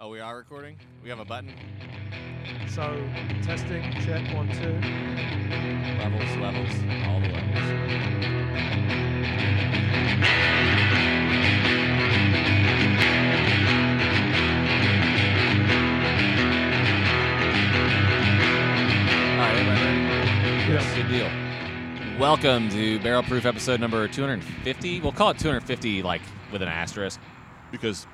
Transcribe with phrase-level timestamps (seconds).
[0.00, 0.76] Oh, we are recording?
[1.04, 1.52] We have a button?
[2.68, 3.06] So,
[3.42, 4.72] testing, check, one, two.
[5.98, 6.70] Levels, levels,
[7.06, 7.56] all the levels.
[19.30, 19.54] All right,
[20.66, 21.02] everybody.
[21.02, 22.18] Good deal.
[22.18, 25.00] Welcome to Barrel Proof episode number 250.
[25.00, 27.20] We'll call it 250 like with an asterisk
[27.70, 28.06] because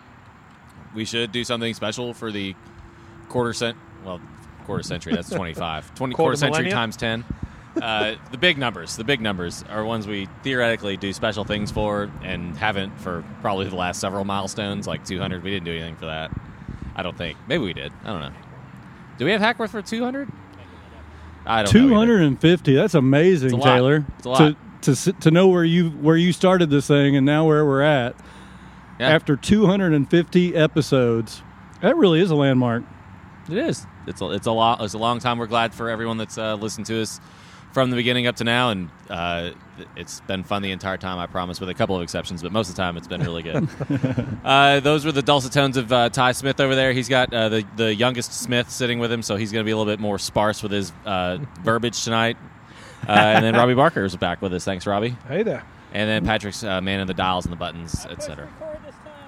[0.97, 2.55] we should do something special for the
[3.29, 4.21] quarter cent well
[4.65, 6.73] quarter century that's 25 20 quarter, Quarter century millennia?
[6.75, 7.25] times 10
[7.81, 12.11] uh, the big numbers the big numbers are ones we theoretically do special things for
[12.23, 16.07] and haven't for probably the last several milestones like 200 we didn't do anything for
[16.07, 16.31] that
[16.97, 17.37] i don't think.
[17.47, 17.93] Maybe we did.
[18.05, 18.33] I don't know.
[19.19, 20.29] Do we have hackworth for 200
[21.45, 22.07] i don't know either.
[22.17, 23.75] 250 that's amazing It's a lot.
[23.77, 24.05] taylor.
[24.17, 24.57] It's a lot.
[24.83, 27.83] to to to know where you where you started this thing and now where we're
[27.83, 28.17] at
[28.99, 29.11] Yeah.
[29.11, 31.43] after 250 episodes
[31.81, 32.83] that really is a landmark
[33.51, 33.87] It is.
[34.07, 34.81] It's a, it's a lot.
[34.83, 35.39] It's a long time.
[35.39, 37.21] We're glad for everyone that's uh, listened to us
[37.73, 39.51] from the beginning up to now, and uh,
[39.97, 41.19] it's been fun the entire time.
[41.19, 43.43] I promise, with a couple of exceptions, but most of the time it's been really
[43.43, 43.69] good.
[44.45, 46.93] uh, those were the dulcet tones of uh, Ty Smith over there.
[46.93, 49.73] He's got uh, the the youngest Smith sitting with him, so he's going to be
[49.73, 52.37] a little bit more sparse with his uh, verbiage tonight.
[53.07, 54.65] Uh, and then Robbie Barker is back with us.
[54.65, 55.17] Thanks, Robbie.
[55.29, 55.65] Hey there.
[55.93, 58.49] And then Patrick's uh, man in the dials and the buttons, etc.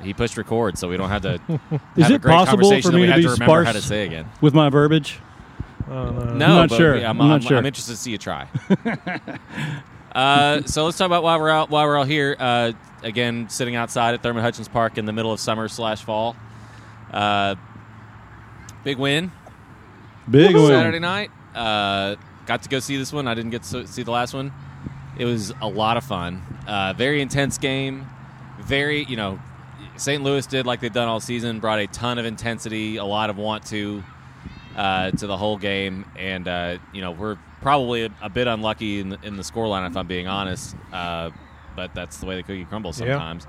[0.03, 1.35] He pushed record, so we don't have to
[1.97, 3.31] Is have a it great possible conversation for that me we to have be to
[3.33, 4.31] remember how to say again.
[4.41, 5.19] with my verbiage
[5.91, 6.11] Oh, no.
[6.11, 6.95] No, I'm not but sure.
[6.97, 7.57] I'm, I'm I'm- sure.
[7.57, 8.47] I'm interested to see you try.
[10.13, 11.71] uh, so let's talk about why we're out.
[11.71, 12.37] Why we're all here.
[12.39, 16.37] Uh, again, sitting outside at Thurman Hutchins Park in the middle of summer slash fall.
[17.11, 17.55] Uh,
[18.85, 19.33] big win
[20.31, 21.31] big win Saturday night.
[21.55, 23.27] Uh, got to go see this one.
[23.27, 24.53] I didn't get to see the last one.
[25.19, 26.43] It was a lot of fun.
[26.67, 28.07] Uh, very intense game.
[28.61, 29.41] Very, you know,
[29.99, 30.23] St.
[30.23, 31.61] Louis did like they've done all season.
[31.61, 34.03] Brought a ton of intensity, a lot of want to
[34.77, 39.01] uh, to the whole game, and uh, you know we're probably a, a bit unlucky
[39.01, 40.77] in the, in the scoreline if I'm being honest.
[40.93, 41.31] Uh,
[41.77, 43.13] but that's the way the cookie crumbles Yeah.
[43.15, 43.47] sometimes.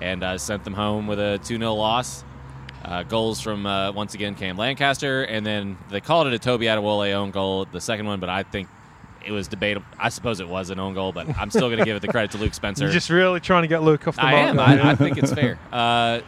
[0.00, 2.24] And uh, sent them home with a 2 0 loss.
[2.84, 6.66] Uh, goals from uh, once again Cam Lancaster, and then they called it a Toby
[6.66, 8.68] Adewole own goal, the second one, but I think
[9.26, 9.86] it was debatable.
[9.98, 12.08] I suppose it was an own goal, but I'm still going to give it the
[12.08, 12.84] credit to Luke Spencer.
[12.84, 14.58] You're just really trying to get Luke off the I am.
[14.60, 14.90] I.
[14.90, 15.58] I think it's fair.
[15.72, 16.20] Uh,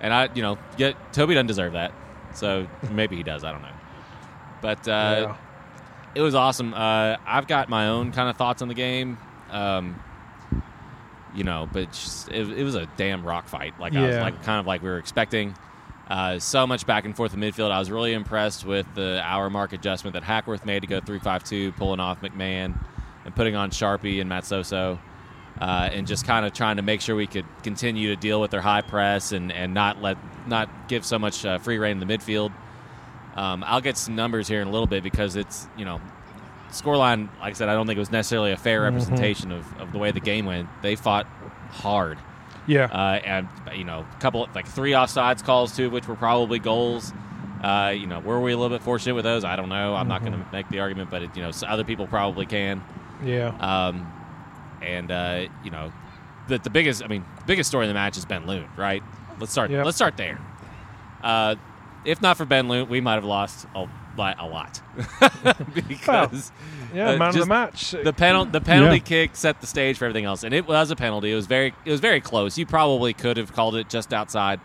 [0.00, 1.92] and I, you know, get Toby doesn't deserve that,
[2.34, 3.44] so maybe he does.
[3.44, 3.68] I don't know.
[4.60, 4.90] But uh,
[5.28, 5.36] Yeah.
[6.14, 6.74] it was awesome.
[6.74, 9.18] Uh, I've got my own kind of thoughts on the game.
[9.50, 10.00] Um,
[11.34, 13.78] you know, but just, it, it was a damn rock fight.
[13.80, 15.54] Like I was like kind of like we were expecting.
[16.12, 17.70] Uh, so much back and forth in midfield.
[17.70, 21.18] I was really impressed with the hour mark adjustment that Hackworth made to go three
[21.18, 22.78] five two, pulling off McMahon
[23.24, 24.98] and putting on Sharpie and Matsoso,
[25.58, 28.50] uh, and just kind of trying to make sure we could continue to deal with
[28.50, 32.06] their high press and, and not let not give so much uh, free reign in
[32.06, 32.52] the midfield.
[33.34, 35.98] Um, I'll get some numbers here in a little bit because it's you know
[36.68, 37.30] scoreline.
[37.40, 39.98] Like I said, I don't think it was necessarily a fair representation of, of the
[39.98, 40.68] way the game went.
[40.82, 41.26] They fought
[41.70, 42.18] hard,
[42.66, 42.84] yeah.
[42.84, 46.58] uh, and you know, a couple like three offsides calls, two of which were probably
[46.58, 47.12] goals.
[47.62, 49.44] Uh, you know, were we a little bit fortunate with those?
[49.44, 49.94] I don't know.
[49.94, 52.82] I'm not going to make the argument, but it, you know, other people probably can.
[53.24, 53.48] yeah.
[53.60, 54.12] Um,
[54.82, 55.92] and uh, you know,
[56.48, 59.02] the the biggest, I mean, the biggest story in the match is Ben Loon, right?
[59.38, 59.70] Let's start.
[59.70, 59.84] Yep.
[59.84, 60.40] Let's start there.
[61.22, 61.54] Uh,
[62.04, 64.80] if not for Ben Loon, we might have lost a, by a lot
[65.88, 66.52] because
[66.94, 67.92] yeah, uh, man of the match.
[67.92, 69.02] the penalty the penalty Yeah.
[69.02, 71.32] kick set the stage for everything else, and it was a penalty.
[71.32, 72.58] It was very it was very close.
[72.58, 74.60] You probably could have called it just outside,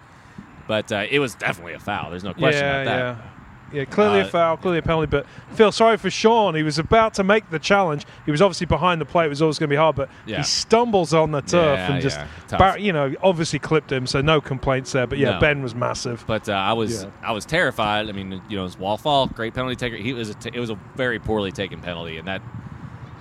[0.68, 2.09] but uh, it was definitely a foul.
[2.09, 3.25] There's no question yeah, about that.
[3.73, 3.85] Yeah.
[3.85, 5.07] Clearly Uh, a foul, clearly a penalty.
[5.07, 6.55] But feel sorry for Sean.
[6.55, 8.05] He was about to make the challenge.
[8.25, 9.25] He was obviously behind the plate.
[9.25, 10.38] It was always going to be hard, but Yeah.
[10.38, 12.19] he stumbles on the turf Yeah, and just,
[12.51, 14.07] bar- you know, obviously clipped him.
[14.07, 15.07] So no complaints there.
[15.07, 15.39] But yeah, No.
[15.39, 16.23] Ben was massive.
[16.28, 17.05] But uh, I was.
[17.23, 18.09] I was terrified.
[18.09, 19.95] I mean, you know, it's wall fall, great penalty taker.
[19.97, 22.41] He was a t- it was a very poorly taken penalty, and that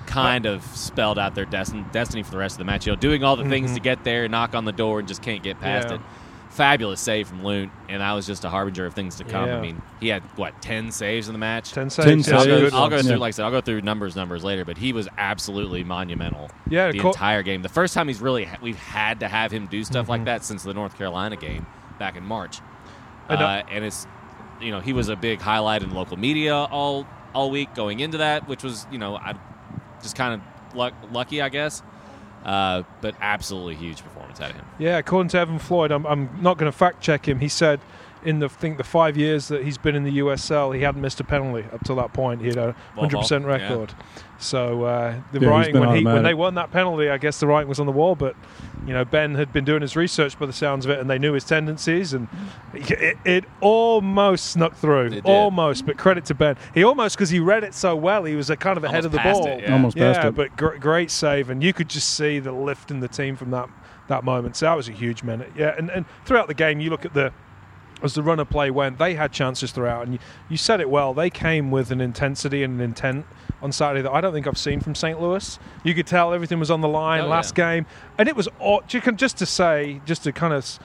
[0.07, 2.87] kind of spelled out their destin- destiny for the rest of the match.
[2.87, 3.75] You know, doing all the things Mhm.
[3.75, 6.01] to get there, knock on the door, and just can't get past it.
[6.57, 9.47] Fabulous save from Loon, and that was just a harbinger of things to come.
[9.49, 9.59] Yeah.
[9.59, 11.73] I mean, he had what ten saves in the match.
[11.73, 12.27] Ten saves.
[12.27, 13.17] yeah, I'll go, I'll go through, Yeah.
[13.19, 14.65] like I said, I'll go through numbers, numbers later.
[14.65, 17.61] But he was absolutely monumental Yeah, the co- entire game.
[17.63, 20.27] The first time he's really we've had to have him do stuff like Mhm.
[20.27, 21.67] that since the North Carolina game
[21.99, 22.61] back in March,
[23.29, 24.07] I know- uh, and it's
[24.61, 28.17] you know he was a big highlight in local media all all week going into
[28.19, 29.35] that, which was you know I
[30.03, 31.83] just kind of luck, lucky I guess,
[32.47, 34.65] uh, but absolutely huge performance out of him.
[34.79, 37.41] Yeah, according to Evan Floyd, I'm, I'm not going to fact check him.
[37.41, 37.81] He said
[38.27, 41.01] in the I think the five years that he's been in the USL, he hadn't
[41.01, 42.41] missed a penalty up till that point.
[42.43, 43.69] He had a hundred percent ball, yeah.
[43.69, 43.95] record.
[44.39, 47.47] So uh, the Yeah, writing when he when they won that penalty, I guess the
[47.47, 48.15] writing was on the wall.
[48.15, 48.37] But
[48.87, 51.19] you know, Ben had been doing his research by the sounds of it, and they
[51.19, 52.29] knew his tendencies, and
[52.75, 55.27] it, it almost snuck through, It did.
[55.27, 55.87] almost.
[55.87, 58.57] But credit to Ben, he almost because he read it so well, he was a
[58.57, 59.19] kind of ahead Almost of the
[59.49, 59.59] ball.
[59.59, 59.73] it, yeah.
[59.73, 60.35] Almost Yeah, passed it.
[60.35, 63.51] but gr- great save, and you could just see the lift in the team from
[63.53, 63.69] that
[64.09, 64.55] that moment.
[64.57, 65.51] So that was a huge minute.
[65.57, 67.33] Yeah, and, and throughout the game, you look at the
[68.03, 70.19] as the runner play went, they had chances throughout, and you,
[70.51, 71.15] you said it well.
[71.15, 73.25] They came with an intensity and an intent
[73.63, 75.21] on Saturday that I don't think I've seen from St.
[75.21, 75.59] Louis.
[75.83, 77.75] You could tell everything was on the line Oh, last yeah.
[77.77, 77.87] game,
[78.19, 80.79] and it was aw- you can- just to say, just to kind of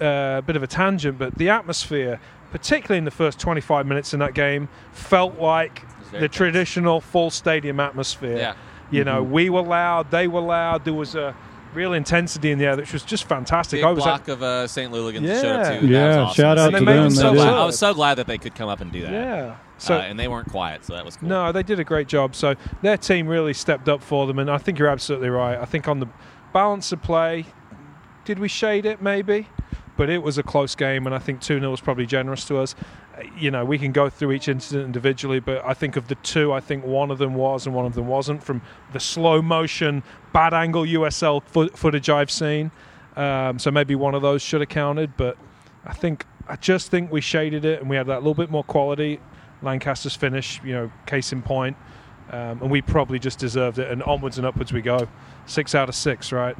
[0.00, 2.18] uh, bit of a tangent, but the atmosphere,
[2.50, 5.82] particularly in the first 25 minutes in that game, felt like
[6.12, 8.38] the very traditional full stadium atmosphere.
[8.38, 8.54] Yeah.
[8.90, 10.84] You know, we were loud, they were loud.
[10.84, 11.34] There was a
[11.74, 13.78] real intensity in the air, which was just fantastic.
[13.78, 14.92] Big I was block of uh, St.
[14.92, 15.40] Louligans Yeah.
[15.42, 15.86] showed up too.
[15.86, 16.42] Yeah, that was awesome.
[16.42, 16.96] shout out And to them.
[16.96, 17.48] them I'm so so glad.
[17.54, 19.12] I was so glad that they could come up and do that.
[19.12, 19.56] yeah.
[19.78, 21.28] So uh, and they weren't quiet, so that was cool.
[21.28, 22.34] No, they did a great job.
[22.36, 25.58] So their team really stepped up for them, and I think you're absolutely right.
[25.58, 26.06] I think on the
[26.52, 27.46] balance of play,
[28.24, 29.48] did we shade it maybe?
[29.96, 32.58] But it was a close game, and I think 2 0 was probably generous to
[32.58, 32.74] us.
[33.16, 36.16] Uh, You know, we can go through each incident individually, but I think of the
[36.16, 38.60] two, I think one of them was and one of them wasn't from
[38.92, 40.02] the slow motion,
[40.32, 42.70] bad angle USL fo- footage I've seen.
[43.16, 45.36] Um, so maybe one of those should have counted, but
[45.86, 48.64] I think I just think we shaded it and we had that little bit more
[48.64, 49.20] quality.
[49.62, 51.76] Lancaster's finish, you know, case in point,
[52.30, 53.90] um, and we probably just deserved it.
[53.90, 55.08] And onwards and upwards we go.
[55.46, 56.56] Six out of six, right?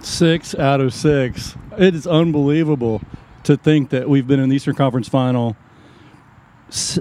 [0.00, 1.56] Six out of six.
[1.78, 3.00] It is unbelievable
[3.44, 5.56] to think that we've been in the Eastern Conference Final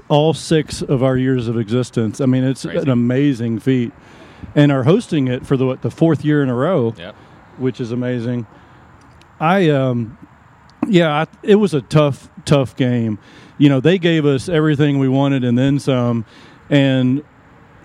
[0.09, 2.21] all six of our years of existence.
[2.21, 2.77] I mean, it's Crazy.
[2.79, 3.91] an amazing feat,
[4.53, 7.15] and are hosting it for the what, the fourth year in a row, Yep.
[7.57, 8.45] which is amazing.
[9.39, 10.17] I um,
[10.87, 13.17] yeah, I, it was a tough, tough game.
[13.57, 16.25] You know, they gave us everything we wanted and then some,
[16.69, 17.23] and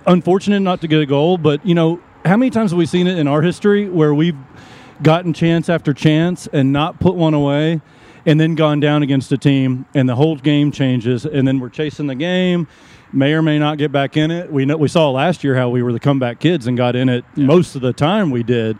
[0.06, 1.38] unfortunate not to get a goal.
[1.38, 4.36] But you know, how many times have we seen it in our history where we've
[5.02, 7.80] gotten chance after chance and not put one away,
[8.26, 11.70] and then gone down against a team, and the whole game changes, and then we're
[11.70, 12.68] chasing the game.
[13.12, 14.52] May or may not get back in it.
[14.52, 17.08] We know we saw last year how we were the comeback kids and got in
[17.08, 18.30] it most of the time.
[18.30, 18.78] We did,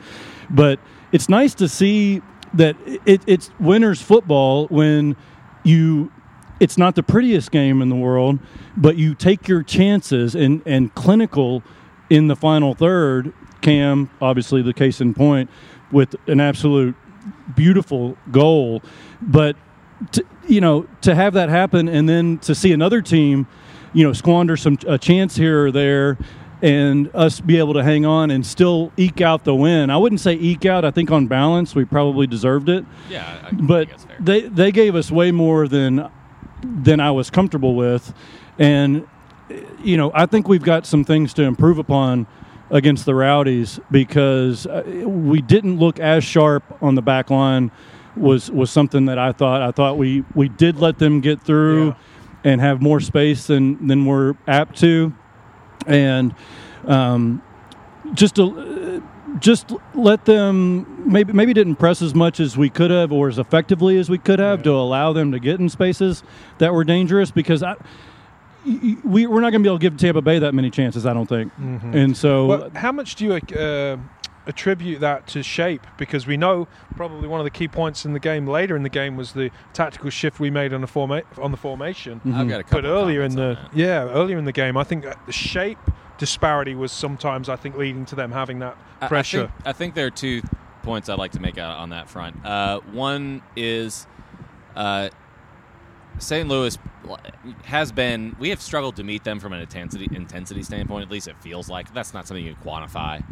[0.49, 0.79] but
[1.11, 2.23] it's nice to see
[2.55, 2.77] that
[3.07, 5.17] it, it's winners football when
[5.65, 6.13] you
[6.61, 8.39] it's not the prettiest game in the world,
[8.77, 11.63] but you take your chances and, and clinical
[12.11, 13.33] in the final third.
[13.63, 15.51] Cam, obviously the case in point,
[15.93, 16.95] with an absolute
[17.55, 18.83] beautiful goal.
[19.21, 19.57] But
[20.13, 23.47] to, you know, to have that happen and then to see another team,
[23.93, 26.17] you know, squander some a chance here or there,
[26.63, 29.91] and us be able to hang on and still eke out the win.
[29.91, 30.85] I wouldn't say eke out.
[30.85, 33.89] I think on balance we probably deserved it Yeah, I, but
[34.19, 36.11] they they gave us way more than
[36.63, 38.13] than I was comfortable with,
[38.59, 39.07] and
[39.83, 42.27] you know I think we've got some things to improve upon
[42.71, 47.71] against the Rowdies because uh, we didn't look as sharp on the back line
[48.17, 49.63] was was something that I thought.
[49.63, 51.95] I thought we we did let them get through Yeah.
[52.45, 55.13] and have more space than than we're apt to,
[55.87, 56.35] and
[56.87, 57.43] um,
[58.15, 59.03] just to
[59.39, 63.39] just let them maybe maybe didn't press as much as we could have or as
[63.39, 66.25] effectively as we could have to allow them to get in spaces
[66.59, 67.77] that were dangerous because I,
[68.65, 71.13] we, we're not going to be able to give Tampa Bay that many chances I
[71.15, 73.97] don't think and so Well, how much do you uh,
[74.47, 75.87] attribute that to shape?
[75.97, 78.89] Because we know probably one of the key points in the game later in the
[78.89, 82.21] game was the tactical shift we made on the forma- on the formation.
[82.35, 85.05] I've got a couple But earlier in the yeah earlier in the game, I think
[85.27, 85.79] the shape
[86.19, 89.39] disparity was sometimes I think leading to them having that I- pressure.
[89.39, 90.43] I think, I think there are two
[90.83, 92.45] points I'd like to make out on that front.
[92.45, 94.07] Uh, one is
[94.77, 95.09] uh,
[96.21, 96.49] St.
[96.49, 96.79] Louis
[97.65, 98.37] has been.
[98.39, 101.05] We have struggled to meet them from an intensity intensity standpoint.
[101.05, 103.25] At least it feels like that's not something you can quantify.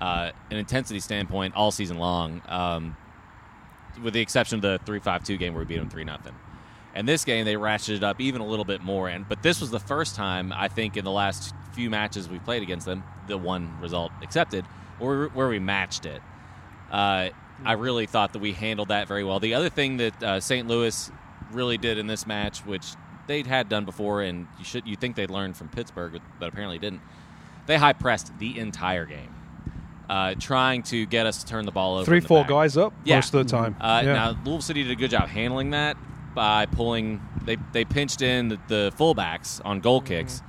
[0.00, 2.96] Uh, an intensity standpoint all season long, um,
[4.02, 6.34] with the exception of the three five two game where we beat them three nothing.
[6.94, 9.08] And this game they ratcheted up even a little bit more.
[9.08, 12.38] And but this was the first time I think in the last few matches we
[12.38, 14.64] played against them, the one result accepted,
[14.98, 16.20] where, where we matched it.
[16.90, 17.28] Uh,
[17.64, 19.38] I really thought that we handled that very well.
[19.38, 20.66] The other thing that uh, St.
[20.66, 21.10] Louis
[21.52, 22.86] really did in this match, which
[23.26, 26.78] they had done before, and you should you think they'd learned from Pittsburgh, but apparently
[26.78, 27.00] didn't.
[27.66, 29.32] They high pressed the entire game,
[30.08, 32.04] uh, trying to get us to turn the ball over.
[32.04, 32.50] Three four back.
[32.50, 33.16] most of Yeah.
[33.16, 33.76] most of the time.
[33.80, 34.12] Uh, yeah.
[34.12, 35.96] Now, Louisville City did a good job handling that
[36.34, 37.20] by pulling.
[37.44, 40.42] They they pinched in the, the fullbacks on goal kicks,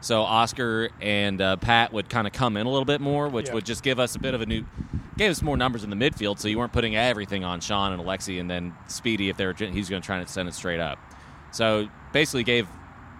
[0.00, 3.48] so Oscar and uh, Pat would kind of come in a little bit more, which
[3.48, 3.54] Yeah.
[3.54, 4.64] would just give us a bit of a new,
[5.16, 6.38] gave us more numbers in the midfield.
[6.38, 9.54] So you weren't putting everything on Sean and Alexi, and then Speedy if they were
[9.54, 10.98] he's going to try to send it straight up.
[11.50, 12.66] So basically, gave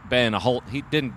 [0.08, 0.62] Ben a whole.
[0.70, 1.12] He didn't.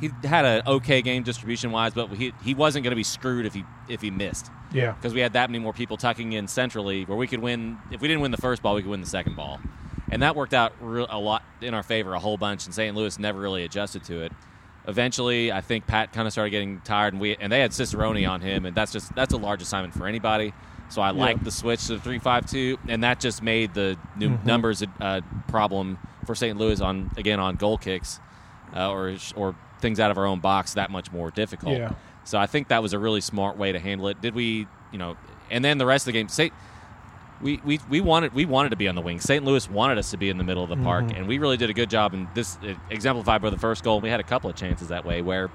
[0.00, 3.46] He had an okay game distribution wise, but he he wasn't going to be screwed
[3.46, 4.92] if he if he missed Yeah.
[4.92, 7.78] because we had that many more people tucking in centrally where we could win.
[7.92, 9.60] If we didn't win the first ball, we could win the second ball,
[10.10, 12.66] and that worked out real, a lot in our favor a whole bunch.
[12.66, 12.94] And St.
[12.94, 14.32] Louis never really adjusted to it.
[14.86, 18.24] Eventually, I think Pat kind of started getting tired, and we and they had Cicerone
[18.26, 20.52] on him, and that's just that's a large assignment for anybody.
[20.90, 24.30] So I liked the switch to three five two, and that just made the new
[24.30, 24.46] Mm-hmm.
[24.46, 26.58] numbers a uh, problem for St.
[26.58, 28.20] Louis on again on goal kicks
[28.76, 31.76] uh, or or things out of our own box that much more difficult.
[31.78, 31.92] Yeah.
[32.24, 34.20] So I think that was a really smart way to handle it.
[34.20, 35.16] Did we, you know,
[35.50, 36.52] and then the rest of the game, St.
[37.42, 39.20] We, we, we wanted we wanted to be on the wing.
[39.20, 39.44] St.
[39.44, 41.68] Louis wanted us to be in the middle of the park, and we really did
[41.68, 42.14] a good job.
[42.14, 44.00] And this uh, exemplified by the first goal.
[44.00, 45.50] We had a couple of chances that way where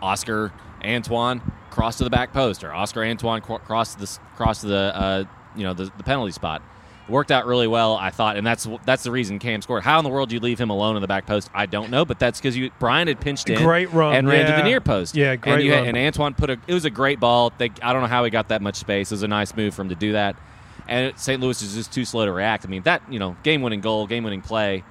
[0.00, 0.52] Oscar
[0.84, 5.24] Antoine crossed to the back post, or Oscar Antoine crossed the crossed the uh,
[5.56, 6.62] you know the, the penalty spot.
[7.08, 9.82] It worked out really well, I thought, and that's that's the reason Cam scored.
[9.82, 11.50] How in the world do you leave him alone in the back post?
[11.54, 14.46] I don't know, but that's because you Brian had pinched in, Great run, and ran
[14.46, 15.14] to the near post.
[15.14, 15.88] Yeah, and, great had- run.
[15.88, 16.58] and Antoine put a.
[16.66, 17.52] It was a great ball.
[17.58, 19.10] They, I don't know how he got that much space.
[19.10, 20.36] It was a nice move for him to do that.
[20.88, 21.40] And St.
[21.40, 22.64] Louis is just too slow to react.
[22.64, 24.84] I mean, that you know, game-winning goal, game-winning play.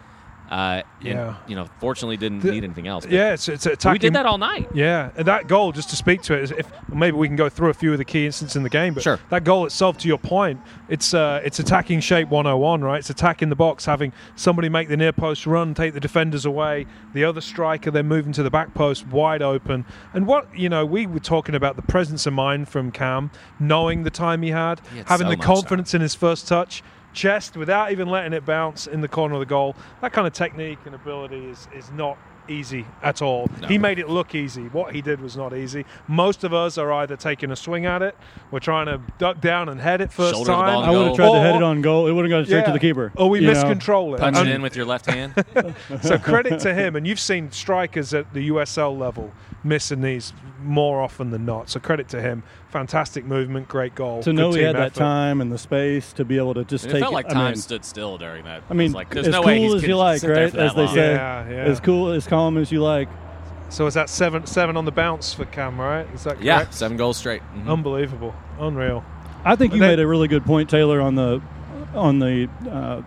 [0.52, 1.34] Uh, and, Yeah.
[1.48, 3.08] you know, fortunately didn't The- need anything else.
[3.10, 4.68] Yeah, it's, it's we did that all night.
[4.74, 7.48] Yeah, and that goal, just to speak to it, is if maybe we can go
[7.48, 8.94] through a few of the key instances in the game.
[8.94, 9.18] But Sure.
[9.30, 13.00] that goal itself, to your point, it's uh, it's attacking shape 101, right?
[13.00, 16.86] It's attacking the box, having somebody make the near post run, take the defenders away,
[17.14, 19.86] the other striker then moving to the back post wide open.
[20.14, 24.04] And what you know, we were talking about the presence of mind from Cam, knowing
[24.04, 25.46] the time he had, He had having so the time.
[25.46, 26.84] confidence in his first touch.
[27.14, 29.76] Chest without even letting it bounce in the corner of the goal.
[30.02, 33.50] That kind of technique and ability is, is not easy at all.
[33.62, 33.68] No.
[33.68, 34.64] He made it look easy.
[34.68, 35.86] What he did was not easy.
[36.08, 38.16] Most of us are either taking a swing at it,
[38.52, 40.84] we're trying to duck down and head it first Shoulder time.
[40.84, 41.16] I would have goal.
[41.16, 42.08] tried to head it on goal.
[42.08, 43.12] It would have gone straight to the keeper.
[43.16, 43.52] Or we you know?
[43.52, 43.80] it.
[44.20, 45.34] Punch And- it in with your left hand.
[46.02, 46.96] so credit to him.
[46.96, 49.32] And you've seen strikers at the USL level
[49.64, 51.70] missing these more often than not.
[51.70, 52.44] So credit to him.
[52.70, 54.24] Fantastic movement, great goal.
[54.24, 56.86] To know he team had that time and the space to be able to just
[56.86, 58.64] And take it felt like I time mean, stood still during that.
[58.70, 60.56] I mean, like, there's as no cool he's as you like, right?
[60.56, 60.94] As they long.
[60.96, 61.56] say, Yeah, yeah.
[61.64, 63.08] as cool, as calm as you like.
[63.70, 66.06] So is that seven seven on the bounce for Cam, right?
[66.14, 66.44] Is that correct?
[66.44, 67.42] Yeah, seven goals straight.
[67.56, 67.68] Mhm.
[67.70, 68.36] Unbelievable.
[68.60, 69.04] Unreal.
[69.46, 71.42] I think you They- made a really good point, Taylor, on the
[71.96, 73.02] on the uh,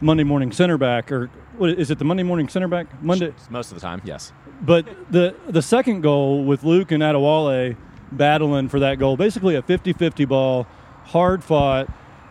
[0.00, 1.98] Monday morning center back, or what is it?
[1.98, 3.32] The Monday morning center back Monday.
[3.50, 4.32] Most of the time, yes.
[4.60, 7.76] But the the second goal with Luke and Adewole
[8.12, 10.66] battling for that goal, basically a 50-50 ball,
[11.04, 11.88] hard fought,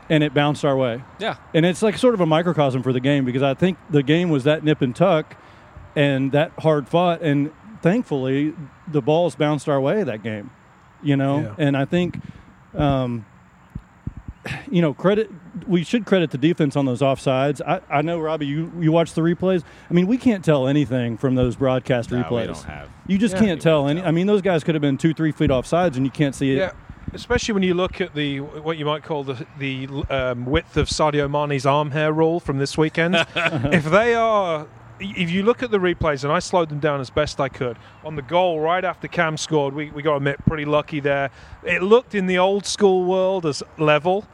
[0.10, 1.04] and it bounced our way.
[1.20, 1.38] Yeah.
[1.54, 4.30] And it's like sort of a microcosm for the game because I think the game
[4.30, 5.38] was that nip and tuck
[5.96, 8.54] and that hard fought and thankfully
[8.88, 10.52] the balls bounced our way that game.
[11.02, 11.40] You know?
[11.40, 11.56] Yeah.
[11.58, 12.20] And I think
[12.74, 13.26] um,
[14.70, 15.30] you know, credit
[15.68, 17.62] we should credit the defense on those offsides.
[17.66, 19.64] I, I know Robbie, you you watch the replays.
[19.90, 22.46] I mean, we can't tell anything from those broadcast No, we replays.
[22.48, 22.90] don't have.
[23.08, 23.40] You just Yeah.
[23.42, 24.02] can't tell any.
[24.02, 26.52] I mean, those guys could have been two, three feet offsides, and you can't see
[26.54, 26.58] it.
[26.58, 26.72] Yeah,
[27.14, 30.88] especially when you look at the what you might call the the um, width of
[30.88, 33.16] Sadio Mane's arm hair rule from this weekend.
[33.36, 34.68] if they are,
[35.00, 37.78] if you look at the replays, and I slowed them down as best I could
[38.04, 41.32] on the goal right after Cam scored, we we got to admit pretty lucky there.
[41.64, 44.26] It looked in the old school world as level.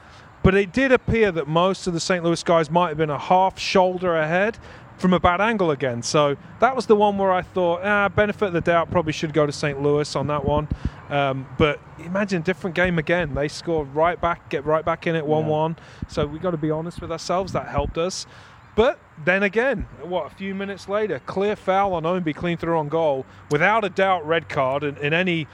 [0.45, 2.23] But it did appear that most of the St.
[2.23, 4.59] Louis guys might have been a half shoulder ahead
[4.95, 6.03] from a bad angle again.
[6.03, 9.33] So that was the one where I thought, ah, benefit of the doubt, probably should
[9.33, 9.81] go to St.
[9.81, 10.67] Louis on that one.
[11.09, 13.33] Um, but imagine different game again.
[13.33, 15.77] They scored right back, get right back in it, one-one.
[16.09, 17.51] So we got to be honest with ourselves.
[17.53, 18.27] That helped us.
[18.75, 22.87] But then again, what a few minutes later, clear foul on Ownby, clean through on
[22.87, 25.47] goal, without a doubt, red card in, in any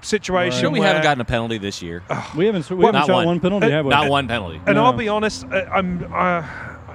[0.00, 0.60] situation.
[0.60, 2.02] Sure, we haven't gotten a penalty this year.
[2.36, 3.26] We haven't we Well, haven't not shot one.
[3.26, 3.90] one, penalty, Uh, have we?
[3.90, 4.60] Not one penalty.
[4.66, 4.84] And No.
[4.84, 6.42] I'll be honest, I- I'm uh,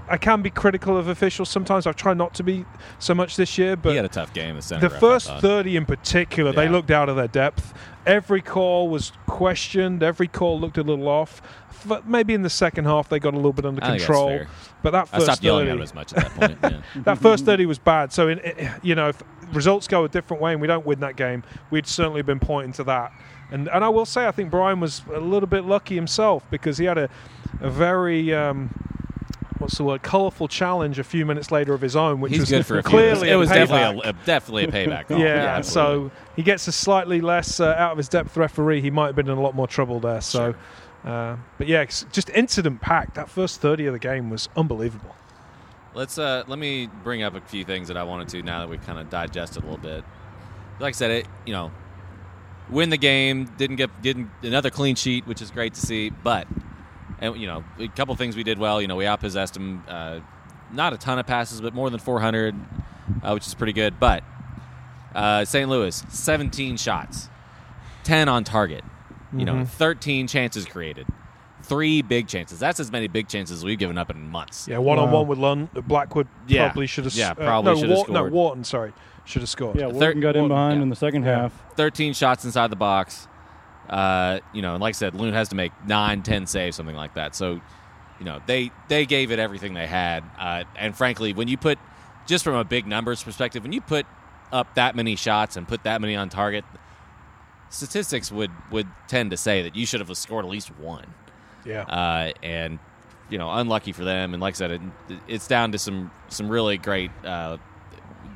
[0.10, 1.88] I can be critical of officials sometimes.
[1.88, 2.66] I've tried not to be
[3.00, 4.60] so much this year, but he but had a tough game.
[4.60, 7.74] The, the first 30 in particular, they looked out of their depth.
[8.06, 10.04] Every call was questioned.
[10.04, 11.42] Every call looked a little off.
[11.86, 14.42] But maybe in the second half they got a little bit under I control.
[14.82, 16.74] But that I first stopped yelling 30, at him as much at that point.
[16.74, 16.82] Yeah.
[17.04, 18.12] that first 30 was bad.
[18.12, 18.42] So, in,
[18.82, 19.22] you know, if
[19.54, 22.74] results go a different way and we don't win that game, we'd certainly been pointing
[22.74, 23.12] to that.
[23.52, 26.78] And and I will say, I think Brian was a little bit lucky himself because
[26.78, 27.10] he had a,
[27.62, 28.34] a very.
[28.34, 28.70] Um,
[29.60, 30.02] What's the word?
[30.04, 32.84] Colourful challenge a few minutes later of his own, which He's was good for a
[32.84, 33.32] clearly minutes.
[33.32, 33.54] It was payback.
[33.70, 35.10] definitely a, a- definitely a payback.
[35.10, 36.10] Yeah, absolutely.
[36.10, 38.82] so he gets a slightly less uh, out of his depth referee.
[38.82, 40.20] He might have been in a lot more trouble there.
[40.20, 40.54] So,
[41.04, 43.16] uh, but yeah, just incident packed.
[43.16, 45.16] That first thirty of the game was unbelievable.
[45.94, 48.70] Let's uh, let me bring up a few things that I wanted to now that
[48.70, 50.04] we've kind of digested a little bit.
[50.80, 51.72] Like I said, it you know,
[52.70, 56.10] win the game, didn't get didn't another clean sheet, which is great to see.
[56.10, 56.48] But
[57.20, 58.82] and you know, a couple things we did well.
[58.82, 59.84] You know, we outpossessed them.
[59.88, 60.20] Uh,
[60.72, 62.56] not a ton of passes, but more than 400,
[63.22, 64.00] uh, which is pretty good.
[64.00, 64.24] But
[65.14, 65.70] uh, St.
[65.70, 67.30] Louis, 17 shots,
[68.04, 68.84] 10 on target.
[69.36, 71.08] You know, 13 chances created,
[71.64, 72.60] three big chances.
[72.60, 74.68] That's as many big chances as we've given up in months.
[74.68, 75.70] Yeah, one on one with Lund.
[75.88, 76.68] Blackwood Yeah.
[76.68, 77.14] probably should have.
[77.16, 78.34] Yeah, uh, probably no, should have Wharton- No, scored.
[78.34, 78.94] Wharton, sorry,
[79.26, 79.76] should have scored.
[79.78, 80.84] Yeah, Third- Wharton got in Wharton, behind yeah.
[80.84, 81.54] in the second half.
[81.76, 83.28] 13 shots inside the box.
[83.90, 86.96] Uh, you know, and like I said, Loon has to make nine, ten saves, something
[86.96, 87.36] like that.
[87.36, 87.60] So,
[88.20, 90.24] you know, they they gave it everything they had.
[90.40, 91.78] Uh, and frankly, when you put
[92.26, 94.06] just from a big numbers perspective, when you put
[94.54, 96.64] up that many shots and put that many on target,
[97.74, 101.06] statistics would would tend to say that you should have scored at least one.
[101.66, 101.82] Yeah.
[101.84, 102.80] Uh, and
[103.30, 104.34] you know, unlucky for them.
[104.34, 104.82] And like I said, it,
[105.28, 107.58] it's down to some some really great uh,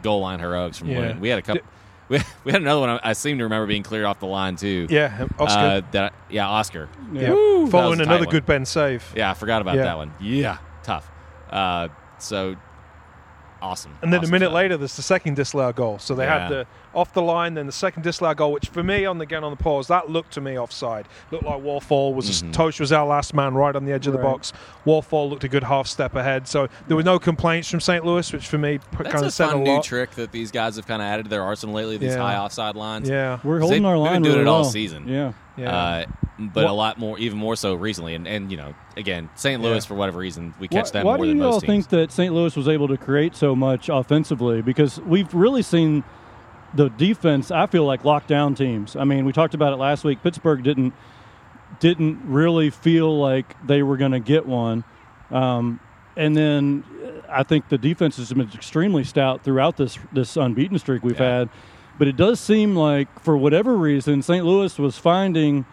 [0.01, 0.99] goal line heroics from Yeah.
[0.99, 1.19] Loon.
[1.19, 1.61] We had a couple.
[2.09, 2.89] We, we had another one.
[2.89, 4.87] I, I seem to remember being cleared off the line too.
[4.89, 5.59] yeah, Oscar.
[5.59, 6.89] Uh, that yeah, Oscar.
[7.11, 7.21] Yeah.
[7.21, 7.27] yeah.
[7.29, 8.29] That was Following another one.
[8.29, 9.03] good Ben save.
[9.15, 9.83] Yeah, I forgot about Yeah.
[9.83, 10.13] that one.
[10.21, 11.09] Yeah, tough.
[11.51, 12.55] Uh, so
[13.61, 13.91] awesome.
[14.01, 14.53] And then Awesome a minute stuff.
[14.55, 15.99] later, there's the second disallowed goal.
[15.99, 16.39] So they Yeah.
[16.39, 16.67] had the
[16.97, 19.51] off the line, then the second disallowed goal, which for me, on the again on
[19.51, 21.05] the pause, that looked to me offside.
[21.31, 22.51] Looked like Warfall was Mhm.
[22.53, 24.51] Totsch was our last man right on the edge of the box.
[24.85, 26.47] Warfall looked a good half step ahead.
[26.47, 28.03] So there were no complaints from St.
[28.05, 30.49] Louis, which for me That's kind a of said fun a new trick that these
[30.51, 31.97] guys have kind of added to their arsenal lately.
[31.97, 32.21] These Yeah.
[32.21, 33.07] high offside lines.
[33.07, 34.69] Yeah, we're holding they- our they've line been doing really it all well.
[34.69, 35.07] season.
[35.07, 35.31] Yeah.
[35.55, 35.75] yeah.
[35.75, 36.05] Uh,
[36.39, 39.61] but What- a lot more, even more so recently, and, and you know, again, St.
[39.61, 39.87] Louis Yeah.
[39.87, 41.87] for whatever reason we catch why, them why more do than you all teams.
[41.87, 42.33] think that St.
[42.33, 44.61] Louis was able to create so much offensively?
[44.61, 46.03] Because we've really seen
[46.77, 47.51] the defense.
[47.51, 48.95] I feel like lockdown teams.
[48.95, 50.21] I mean, we talked about it last week.
[50.23, 50.93] Pittsburgh didn't
[51.81, 54.83] didn't really feel like they were going to get one,
[55.31, 55.79] um,
[56.15, 56.83] and then
[57.29, 61.39] I think the defense has been extremely stout throughout this this unbeaten streak we've Yeah.
[61.39, 61.49] had.
[61.99, 64.45] But it does seem like, for whatever reason, St.
[64.45, 65.65] Louis was finding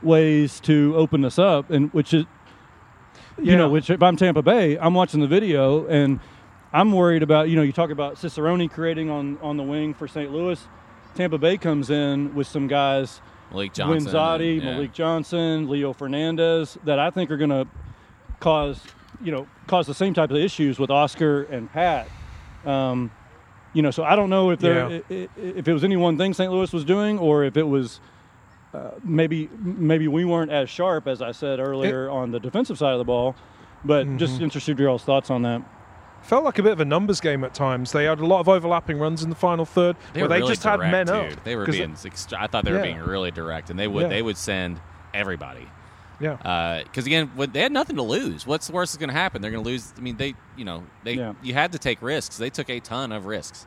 [0.00, 2.24] ways to open us up, and which is
[3.38, 3.56] you Yeah.
[3.58, 6.20] know, which if I'm Tampa Bay, I'm watching the video and
[6.72, 10.08] I'm worried about, you know, you talk about Cicerone creating on, on the wing for
[10.08, 10.32] St.
[10.32, 10.60] Louis.
[11.14, 14.72] Tampa Bay comes in with some guys, Malik Johnson, Guenzatti, and- yeah.
[14.74, 17.66] Malik Johnson, Leo Fernandes, that I think are going to
[18.40, 18.80] cause,
[19.22, 22.08] you know, cause the same type of issues with Oscar and Pat.
[22.64, 23.10] Um,
[23.74, 24.98] you know, so I don't know if there Yeah.
[25.10, 26.50] i- i- if it was any one thing St.
[26.50, 28.00] Louis was doing or if it was
[28.74, 32.92] uh, maybe maybe we weren't as sharp as I said earlier on the defensive side
[32.92, 33.34] of the ball.
[33.84, 34.44] But just Mm-hmm.
[34.44, 35.60] interested in your all's thoughts on that.
[36.22, 37.92] Felt like a bit of a numbers game at times.
[37.92, 40.40] They had a lot of overlapping runs in the final third, They where were they
[40.40, 41.32] really just had direct, men dude.
[41.38, 41.44] up.
[41.44, 41.92] They were 'Cause being.
[41.94, 42.84] ext- I thought they were Yeah.
[42.84, 44.08] being really direct, and they would Yeah.
[44.08, 44.80] they would send
[45.12, 45.66] everybody.
[46.20, 48.46] yeah, Because again, they had nothing to lose.
[48.46, 49.42] What's the worst that's going to happen?
[49.42, 49.92] They're going to lose.
[49.98, 51.32] I mean, they you know they Yeah.
[51.42, 52.36] you had to take risks.
[52.38, 53.66] They took a ton of risks.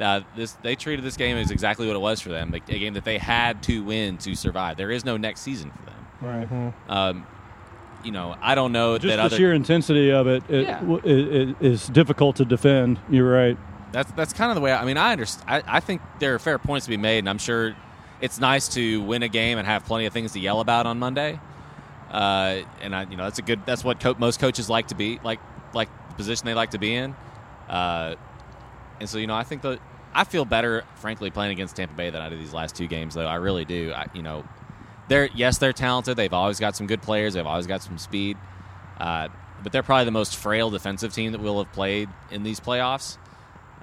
[0.00, 2.78] Uh, this they treated this game as exactly what it was for them, a, a
[2.78, 4.76] game that they had to win to survive.
[4.76, 5.94] There is no next season for them.
[6.20, 6.48] Right.
[6.48, 6.90] Mm-hmm.
[6.92, 7.26] Um,
[8.08, 9.36] you know, I don't know Just that the other.
[9.36, 10.82] sheer intensity of it, it, Yeah.
[11.04, 11.06] it,
[11.50, 12.98] it is difficult to defend.
[13.10, 13.58] You're right.
[13.92, 14.72] That's that's kind of the way.
[14.72, 15.44] I, I mean, I understand.
[15.46, 17.76] I, I think there are fair points to be made, and I'm sure
[18.22, 20.98] it's nice to win a game and have plenty of things to yell about on
[20.98, 21.38] Monday.
[22.10, 23.60] Uh, and I, you know, that's a good.
[23.66, 25.38] That's what co- most coaches like to be like,
[25.74, 27.14] like the position they like to be in.
[27.68, 28.14] Uh,
[29.00, 29.80] and so, you know, I think that
[30.14, 33.12] I feel better, frankly, playing against Tampa Bay than I did these last two games.
[33.14, 33.92] Though I really do.
[33.94, 34.44] I, you know,
[35.08, 36.16] they're yes, they're talented.
[36.16, 37.34] They've always got some good players.
[37.34, 38.36] They've always got some speed.
[38.98, 39.28] Uh,
[39.62, 43.18] but they're probably the most frail defensive team that we'll have played in these playoffs,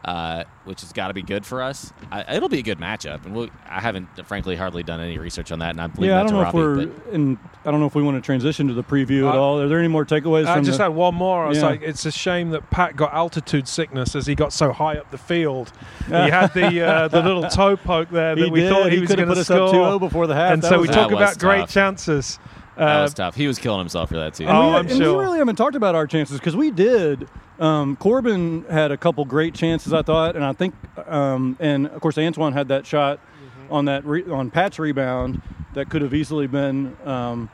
[0.05, 1.91] uh, which has got to be good for us.
[2.11, 5.51] I, it'll be a good matchup, and we'll, I haven't, frankly, hardly done any research
[5.51, 6.57] on that, and I'm leaving yeah, I don't to know if Robbie.
[6.59, 9.33] we're, but- and I don't know if we want to transition to the preview at
[9.35, 9.59] Uh, all.
[9.59, 10.83] Are there any more takeaways I from just the?
[10.83, 11.45] had one more.
[11.45, 11.65] I was Yeah.
[11.65, 15.09] like, it's a shame that Pat got altitude sickness as he got so high up
[15.09, 15.71] the field.
[16.05, 18.69] he had the uh, the little toe poke there that he we did.
[18.71, 19.69] thought he, he was going to score.
[19.73, 20.53] 2-0 before the half.
[20.53, 21.71] and That so we talk was about great tough.
[21.71, 22.37] chances.
[22.77, 23.33] that Uh, was tough.
[23.35, 24.43] He was killing himself for that too.
[24.45, 25.17] And, Oh, we, I'm and sure.
[25.17, 27.27] we really haven't talked about our chances because we did.
[27.59, 30.75] Um, Corben had a couple great chances, I thought, and I think,
[31.07, 33.73] um, and of course Antoine had that shot Mm-hmm.
[33.73, 35.41] on that re- on Pat's rebound
[35.73, 37.49] that could have easily been, um,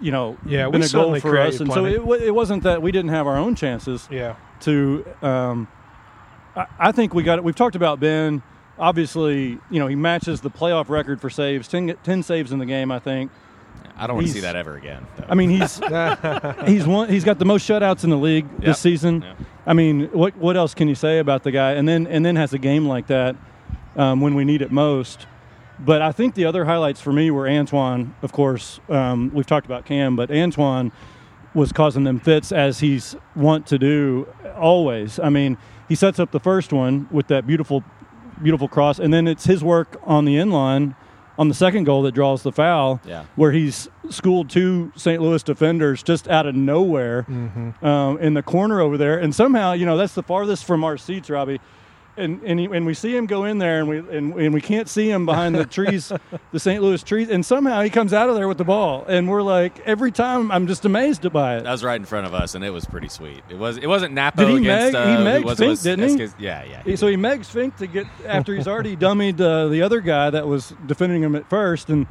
[0.00, 1.60] you know, Yeah, been a goal for us.
[1.60, 4.36] And so it, it wasn't that we didn't have our own chances yeah.
[4.60, 5.04] to.
[5.22, 5.68] Um,
[6.56, 7.44] I, I think we got it.
[7.44, 8.42] We've talked about Ben.
[8.78, 12.66] Obviously, you know he matches the playoff record for saves, 10, 10 saves in the
[12.66, 12.90] game.
[12.92, 13.30] I think.
[13.98, 15.06] I don't want to see that ever again.
[15.16, 15.24] though.
[15.28, 15.78] I mean, he's
[16.66, 17.08] he's one.
[17.08, 18.60] He's got the most shutouts in the league Yep.
[18.62, 19.22] this season.
[19.22, 19.36] Yep.
[19.66, 21.72] I mean, what what else can you say about the guy?
[21.72, 23.36] And then and then has a game like that
[23.96, 25.26] um, when we need it most.
[25.80, 28.14] But I think the other highlights for me were Antoine.
[28.22, 30.90] Of course, um, we've talked about Cam, but Antoine
[31.54, 35.18] was causing them fits as he's wont to do always.
[35.18, 35.56] I mean,
[35.88, 37.84] he sets up the first one with that beautiful,
[38.42, 40.94] beautiful cross, and then it's his work on the end line
[41.38, 43.24] on the second goal that draws the foul, Yeah.
[43.36, 45.22] where he's schooled two St.
[45.22, 47.24] Louis defenders just out of nowhere
[47.82, 50.96] um, in the corner over there, and somehow you know that's the farthest from our
[50.96, 51.60] seats, Robbie.
[52.18, 54.60] And and, he, and we see him go in there, and we and, and we
[54.60, 56.12] can't see him behind the trees,
[56.52, 56.82] the St.
[56.82, 59.78] Louis trees, and somehow he comes out of there with the ball, and we're like,
[59.86, 61.62] every time I'm just amazed by it.
[61.62, 63.42] That was right in front of us, and it was pretty sweet.
[63.48, 63.76] It was.
[63.78, 64.92] It wasn't Napo Did he against.
[64.92, 66.26] meg- uh, he who megged was, it Fink, was didn't he?
[66.26, 66.82] SK's Yeah, yeah.
[66.82, 67.16] he So did.
[67.18, 70.74] he megs Fink to get after he's already dummied uh, the other guy that was
[70.86, 72.06] defending him at first, and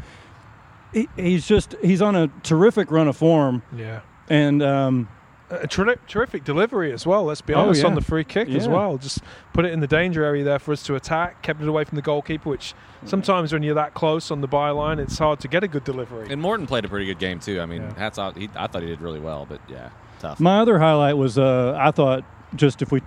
[0.93, 3.99] he, he's just he's on a terrific run of form, Yeah.
[4.29, 5.09] and um,
[5.49, 7.23] A terri- terrific delivery as well.
[7.23, 7.87] Let's be Oh, honest yeah.
[7.87, 8.97] on the free kick as well.
[8.97, 9.19] Just
[9.53, 11.41] put it in the danger area there for us to attack.
[11.41, 12.49] Kept it away from the goalkeeper.
[12.49, 12.73] Which
[13.05, 16.27] sometimes when you're that close on the byline, it's hard to get a good delivery.
[16.29, 17.61] And Morton played a pretty good game too.
[17.61, 17.93] I mean, Yeah.
[17.97, 18.35] hats off.
[18.35, 20.39] He, I thought he did really well, but yeah, tough.
[20.41, 23.01] my other highlight was uh, I thought just if we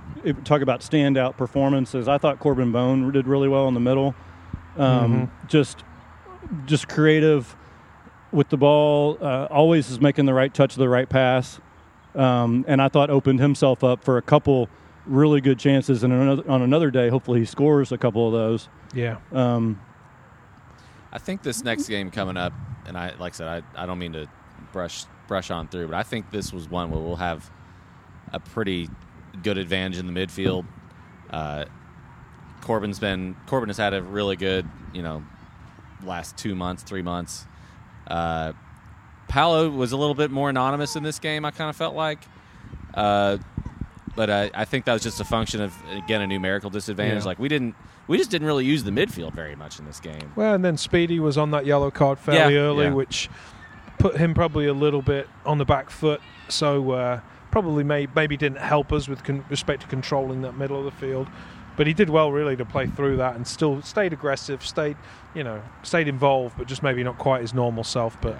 [0.44, 4.14] talk about standout performances, I thought Corben Bone did really well in the middle,
[4.78, 5.84] um, just
[6.64, 7.54] just creative
[8.32, 11.60] with the ball, uh, always is making the right touch, of the right pass,
[12.14, 14.68] um, and I thought opened himself up for a couple
[15.06, 16.02] really good chances.
[16.02, 18.68] And another, on another day, hopefully he scores a couple of those.
[18.94, 19.18] yeah.
[19.32, 19.80] Um,
[21.12, 22.52] I think this next game coming up,
[22.86, 24.28] and I like I said, I, I don't mean to
[24.72, 27.50] brush brush on through, but I think this was one where we'll have
[28.32, 28.88] a pretty
[29.42, 30.66] good advantage in the midfield.
[31.28, 31.64] Uh,
[32.60, 35.24] Corben's been Corben has had a really good, you know,
[36.04, 37.46] last two months, three months.
[38.06, 38.52] Uh,
[39.30, 41.44] Paolo was a little bit more anonymous in this game.
[41.44, 42.18] I kind of felt like,
[42.94, 43.38] uh,
[44.16, 47.22] but I, I think that was just a function of again a numerical disadvantage.
[47.22, 47.26] Yeah.
[47.26, 47.76] Like we didn't,
[48.08, 50.32] we just didn't really use the midfield very much in this game.
[50.34, 52.92] Well, and then Speedy was on that yellow card fairly Yeah, early, yeah.
[52.92, 53.30] which
[53.98, 56.20] put him probably a little bit on the back foot.
[56.48, 57.20] So uh,
[57.52, 60.90] probably may, maybe didn't help us with con- respect to controlling that middle of the
[61.06, 61.28] field.
[61.76, 64.96] But he did well, really, to play through that and still stayed aggressive, stayed,
[65.34, 68.20] you know, stayed involved, but just maybe not quite his normal self.
[68.20, 68.36] But,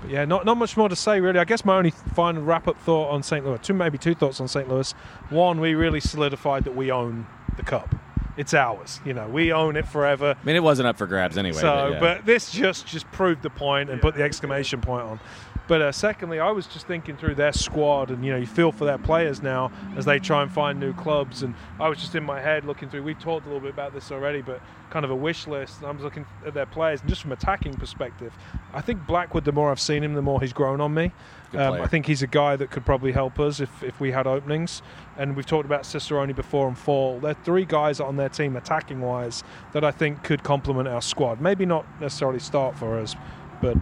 [0.00, 1.38] but yeah, not not much more to say really.
[1.38, 3.44] I guess my only final wrap up thought on St.
[3.44, 4.68] Louis, two maybe two thoughts on St.
[4.68, 4.92] Louis.
[5.30, 7.94] One, we really solidified that we own the cup.
[8.38, 9.00] It's ours.
[9.04, 10.36] You know, we own it forever.
[10.40, 11.58] I mean, it wasn't up for grabs anyway.
[11.58, 12.00] So, yeah.
[12.00, 15.20] but this just just proved the point and put the exclamation point on.
[15.68, 18.72] But uh, secondly, I was just thinking through their squad, and you know, you feel
[18.72, 21.42] for their players now as they try and find new clubs.
[21.42, 23.02] And I was just in my head looking through.
[23.02, 25.78] We've talked a little bit about this already, but kind of a wish list.
[25.78, 28.32] And I was looking at their players, and just from attacking perspective,
[28.72, 29.44] I think Blackwood.
[29.44, 31.12] The more I've seen him, the more he's grown on me.
[31.54, 31.80] Um.
[31.80, 34.82] I think he's a guy that could probably help us if, if we had openings.
[35.16, 37.20] And we've talked about Cicerone before and Fall.
[37.20, 41.40] They're three guys on their team, attacking wise, that I think could complement our squad.
[41.40, 43.16] Maybe not necessarily start for us,
[43.62, 43.76] but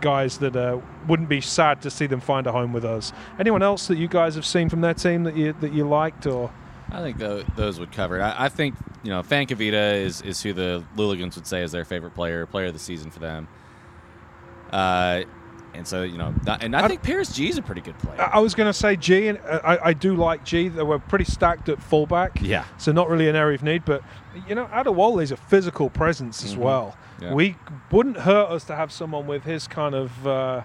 [0.00, 3.12] guys that uh, wouldn't be sad to see them find a home with us.
[3.38, 6.26] Anyone else that you guys have seen from their team that you that you liked
[6.26, 6.52] or?
[6.90, 7.18] I think
[7.56, 8.22] those would cover it.
[8.22, 11.84] I, I think you know Fankavita is is who the Luligans would say is their
[11.84, 13.48] favorite player, player of the season for them.
[14.70, 15.22] Uh,
[15.76, 17.98] and so you know, that- and I, I- think Paris G is a pretty good
[17.98, 18.20] player.
[18.32, 20.68] I was going to say G, and uh, I, I do like G.
[20.68, 22.40] They were pretty stacked at fullback.
[22.42, 22.64] Yeah.
[22.78, 24.02] So not really an area of need, but
[24.48, 26.58] you know, Adewole is a physical presence as Mhm.
[26.58, 26.96] well.
[27.20, 27.32] Yeah.
[27.34, 27.56] We
[27.90, 30.62] wouldn't hurt us to have someone with his kind of, uh,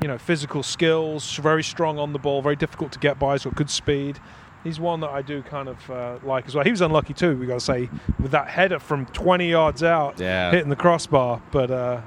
[0.00, 3.54] you know, physical skills, very strong on the ball, very difficult to get by, got
[3.54, 4.18] good speed.
[4.64, 6.64] He's one that I do kind of uh, like as well.
[6.64, 10.18] He was unlucky too, we got to say, with that header from 20 yards out,
[10.20, 10.50] Yeah.
[10.50, 11.40] hitting the crossbar.
[11.50, 12.00] But uh,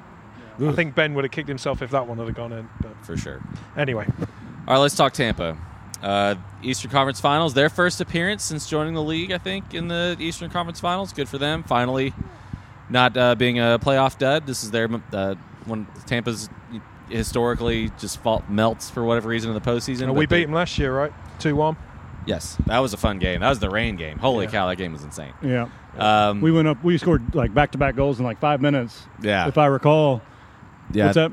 [0.61, 2.69] I think Ben would have kicked himself if that one had gone in.
[2.81, 3.41] But for sure.
[3.77, 4.27] anyway, All
[4.75, 5.57] right, let's talk Tampa.
[6.01, 10.17] Uh, Eastern Conference Finals, their first appearance since joining the league, I think, in the
[10.19, 11.13] Eastern Conference Finals.
[11.13, 11.63] Good for them.
[11.63, 12.13] Finally,
[12.89, 14.45] not uh, being a playoff dud.
[14.45, 15.35] This is their uh,
[15.65, 16.49] when Tampa's
[17.09, 20.09] historically just fault melts for whatever reason in the postseason.
[20.09, 21.13] Uh, we but they- beat him last year, right?
[21.39, 21.77] 2 1.
[22.25, 23.41] Yes, that was a fun game.
[23.41, 24.17] That was the rain game.
[24.17, 24.51] Holy Yeah.
[24.51, 25.33] cow, that game was insane.
[25.41, 26.81] yeah, Um, we went up.
[26.83, 30.21] We scored like back to back goals in like five minutes, yeah, if I recall.
[30.91, 31.05] Yeah.
[31.05, 31.31] What's that?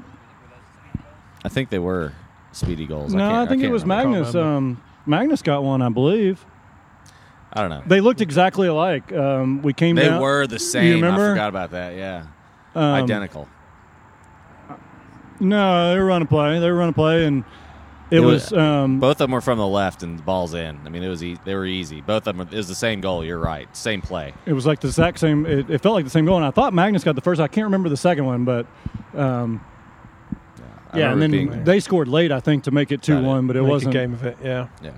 [1.44, 2.12] I think they were
[2.52, 3.14] speedy goals.
[3.14, 4.10] No, I, can't- think it can't was remember.
[4.18, 4.34] Magnus.
[4.34, 6.44] Um, Magnus got one, I believe.
[7.52, 7.82] I don't know.
[7.86, 9.12] They looked exactly alike.
[9.12, 10.20] Um, we came They down.
[10.20, 10.96] were the same.
[10.96, 11.26] remember?
[11.26, 11.96] I forgot about that.
[11.96, 12.26] Yeah,
[12.76, 13.48] um, identical.
[15.40, 16.58] No, they were running play.
[16.60, 17.44] They were running play, and
[18.10, 18.52] it, It was- was.
[18.60, 20.78] um, Both of them were from the left, and the ball's in.
[20.84, 22.00] I mean, it was e- they were easy.
[22.00, 22.48] Both of them.
[22.50, 23.24] It was the same goal.
[23.24, 23.74] You're right.
[23.76, 24.34] Same play.
[24.46, 25.46] it was like the exact same.
[25.46, 27.40] It, it felt like the same goal, and I thought Magnus got the first.
[27.40, 28.66] I can't remember the second one, but
[29.14, 29.60] um,
[30.92, 33.46] I yeah, and then being- they scored late, I think, to make it two one,
[33.46, 33.94] but it Make wasn't.
[33.94, 34.66] a game of it, yeah.
[34.82, 34.90] yeah,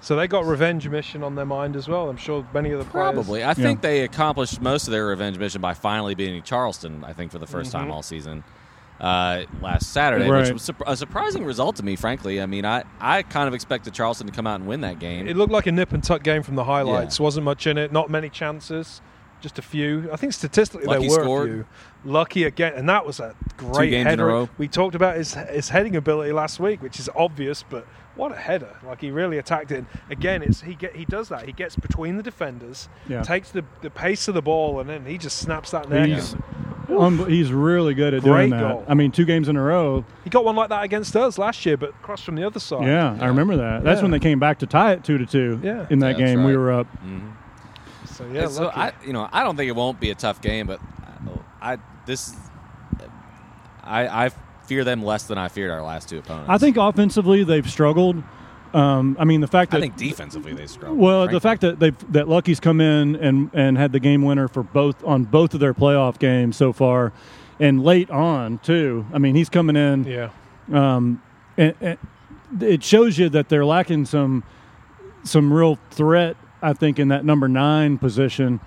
[0.00, 2.08] So they got revenge mission on their mind as well.
[2.08, 3.12] I'm sure many of the players.
[3.12, 3.44] probably.
[3.44, 7.04] I think they accomplished most of their revenge mission by finally beating Charleston.
[7.04, 8.42] I think for the 1st time all season.
[9.00, 12.40] Uh, last Saturday, which was a surprising result to me, frankly.
[12.42, 15.28] I mean, I, I kind of expected Charleston to come out and win that game.
[15.28, 17.20] It looked like a nip and tuck game from the highlights.
[17.20, 19.00] Wasn't much in it, not many chances.
[19.40, 20.08] just a few.
[20.12, 21.48] I think statistically Lucky there were scored.
[21.48, 21.66] a few.
[22.04, 24.26] Lucky again, and that was a great games in a header.
[24.26, 24.48] row.
[24.58, 28.36] We talked about his his heading ability last week, which is obvious, but what a
[28.36, 28.76] header!
[28.84, 29.76] Like he really attacked it.
[29.78, 31.44] And Again, it's he get he does that.
[31.46, 33.22] He gets between the defenders, Yeah.
[33.22, 36.08] takes the the pace of the ball, and then he just snaps that neck.
[36.08, 36.42] He's, and-
[36.96, 38.60] um, he's really good at Great doing that.
[38.60, 38.84] goal.
[38.88, 40.04] I mean, two games in a row.
[40.24, 42.86] He got one like that against us last year, but crossed from the other side.
[42.86, 43.84] Yeah, I remember that.
[43.84, 44.02] That's Yeah.
[44.02, 45.60] when they came back to tie it two to two.
[45.62, 45.86] Yeah.
[45.90, 46.86] in that Yeah, that's game we were up.
[48.06, 48.68] So yeah, so.
[48.68, 50.80] I, you know, I don't think it won't be a tough game, but
[51.60, 52.34] I, I this,
[53.84, 54.30] I, I
[54.66, 56.48] fear them less than I feared our last two opponents.
[56.50, 58.22] I think offensively they've struggled.
[58.74, 60.96] Um, I mean, the fact that I think defensively they struggle.
[60.96, 64.46] Well, the fact that they that Lucky's come in and and had the game winner
[64.48, 67.12] for both on both of their playoff games so far,
[67.58, 69.06] and late on too.
[69.12, 70.04] I mean, he's coming in.
[70.04, 70.30] yeah,
[70.72, 71.22] Um,
[71.56, 71.98] and, and
[72.60, 74.44] it shows you that they're lacking some
[75.24, 76.36] some real threat.
[76.60, 78.60] I think in that number nine position,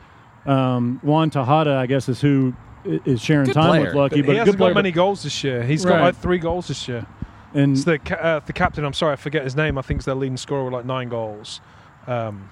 [0.45, 2.53] um, Juan Tejada, I guess, is who
[2.85, 3.83] is sharing Good time player.
[3.85, 4.73] with Lucky, he but a good hasn't player.
[4.73, 5.61] got many goals this year.
[5.63, 7.05] He's got like three goals this year.
[7.53, 8.85] And It's the uh, the captain.
[8.85, 9.77] I'm sorry, I forget his name.
[9.77, 11.59] I think it's their leading scorer with like nine goals.
[12.07, 12.49] Um,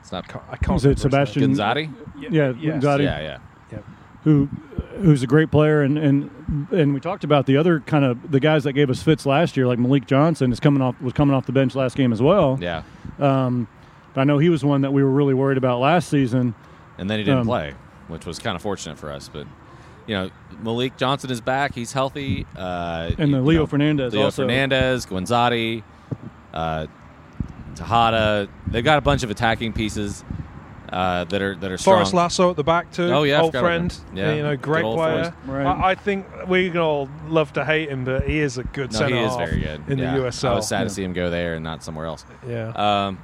[0.00, 1.56] it's not I can't, Is it Sebastian- name.
[1.56, 1.94] Guenzatti.
[2.30, 2.82] yeah, yes.
[2.82, 3.04] Gotti.
[3.04, 3.20] Yeah,
[3.70, 3.78] yeah.
[4.24, 4.48] who
[5.00, 6.30] who's a great player and and
[6.70, 9.56] and we talked about the other kind of the guys that gave us fits last
[9.56, 12.22] year like Malik Johnson is coming off was coming off the bench last game as
[12.22, 12.58] well.
[12.60, 12.82] Yeah,
[13.18, 13.66] Um,
[14.14, 16.54] but I know he was one that we were really worried about last season.
[16.98, 17.74] and then he didn't Um, play,
[18.08, 19.28] which was kind of fortunate for us.
[19.28, 19.46] But
[20.06, 20.30] you know,
[20.62, 22.46] Malik Johnson is back; he's healthy.
[22.56, 24.46] Uh, And the Leo know, Fernandes Leo also.
[24.46, 25.82] Fernandes, Guenzatti,
[26.52, 26.86] uh,
[27.74, 28.48] Tejada.
[28.66, 30.24] They've got a bunch of attacking pieces
[30.92, 31.96] uh, that are that are strong.
[31.96, 33.04] Forrest Lasso at the back too.
[33.10, 33.96] Oh, yeah, old friend.
[34.14, 35.34] Yeah, you know, great player.
[35.46, 35.64] Right.
[35.66, 38.98] I, I think we all love to hate him, but he is a good no,
[38.98, 40.16] centre he is very good in Yeah.
[40.16, 40.50] the USL.
[40.50, 40.84] I was sad Yeah.
[40.84, 42.24] to see him go there and not somewhere else.
[42.46, 42.68] Yeah,
[43.06, 43.18] Um,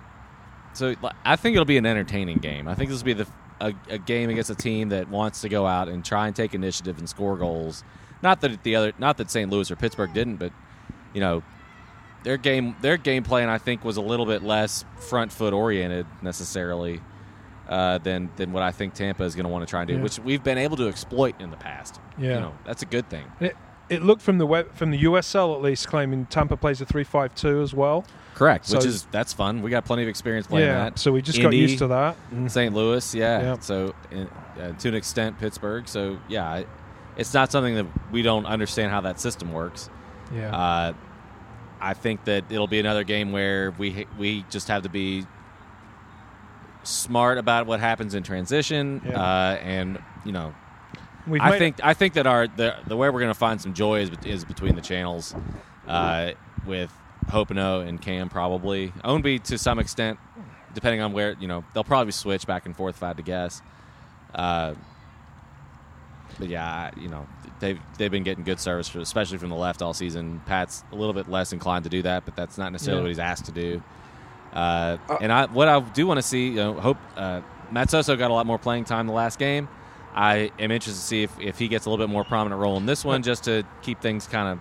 [0.73, 2.69] so I think it'll be an entertaining game.
[2.69, 3.27] I think this will be the
[3.61, 6.55] a, a game against a team that wants to go out and try and take
[6.55, 7.85] initiative and score goals.
[8.23, 9.51] Not that the other, not that St.
[9.51, 10.53] Louis or Pittsburgh didn't, but
[11.15, 11.43] you know,
[12.25, 16.07] their game their game plan I think was a little bit less front foot oriented
[16.23, 17.01] necessarily
[17.69, 19.95] uh, than than what I think Tampa is going to want to try and do,
[19.95, 20.03] Yeah.
[20.03, 22.01] which we've been able to exploit in the past.
[22.19, 22.35] Yeah.
[22.35, 23.25] you know, that's a good thing.
[23.41, 23.57] it,
[23.89, 27.63] it looked from the web, from the USL at least claiming Tampa plays a three-five-two
[27.63, 28.05] as well.
[28.39, 29.63] Correct, So- which is that's fun.
[29.63, 30.99] We got plenty of experience playing yeah, that.
[30.99, 32.17] so we just got used to that.
[32.33, 32.49] Mm.
[32.51, 32.73] St.
[32.73, 33.43] Louis, yeah.
[33.43, 33.57] Yeah.
[33.59, 34.29] So, in,
[34.61, 35.89] uh, to an extent, Pittsburgh.
[35.89, 36.63] So, yeah,
[37.17, 39.91] it's not something that we don't understand how that system works.
[40.33, 40.93] Yeah, Uh,
[41.81, 45.27] I think that it'll be another game where we we just have to be
[46.85, 49.21] smart about what happens in transition, Yeah.
[49.21, 50.55] uh, and you know,
[51.27, 53.75] We've I think I think that our the the way we're going to find some
[53.75, 55.35] joy is, is between the channels,
[55.87, 56.31] uh,
[56.67, 56.91] with
[57.29, 60.19] Hoppenot and Cam probably Ownby to some extent,
[60.75, 63.23] depending on where you know they'll probably switch back and forth if I had to
[63.23, 63.63] guess.
[64.35, 64.75] Uh,
[66.39, 67.27] but yeah, you know
[67.61, 70.41] they've they've been getting good service, for, especially from the left all season.
[70.47, 73.05] Pat's a little bit less inclined to do that, but that's not necessarily Yeah.
[73.05, 73.83] what he's asked to do.
[74.53, 77.41] Uh, and I what I do want to see, you know, hope uh,
[77.73, 79.69] Matsoso got a lot more playing time the last game.
[80.15, 82.77] I am interested to see if, if he gets a little bit more prominent role
[82.79, 84.59] in this one, just to keep things kind of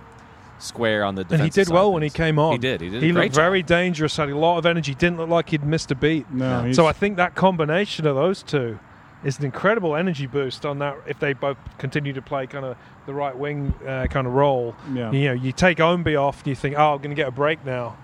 [0.60, 1.26] square on the.
[1.30, 2.52] and he did side well when he came on.
[2.54, 2.82] He did.
[2.82, 3.04] He did.
[3.04, 3.42] He a great looked job.
[3.44, 4.18] very dangerous.
[4.18, 4.94] Had a lot of energy.
[4.96, 6.30] Didn't look like he'd missed a beat.
[6.32, 8.80] No, he's- So I think that combination of those two
[9.24, 10.96] is an incredible energy boost on that.
[11.08, 14.76] If they both continue to play kind of the right wing uh, kind of role,
[14.94, 15.12] Yeah.
[15.12, 17.32] you know, you take Ownby off and you think, oh, I'm going to get a
[17.32, 17.98] break now.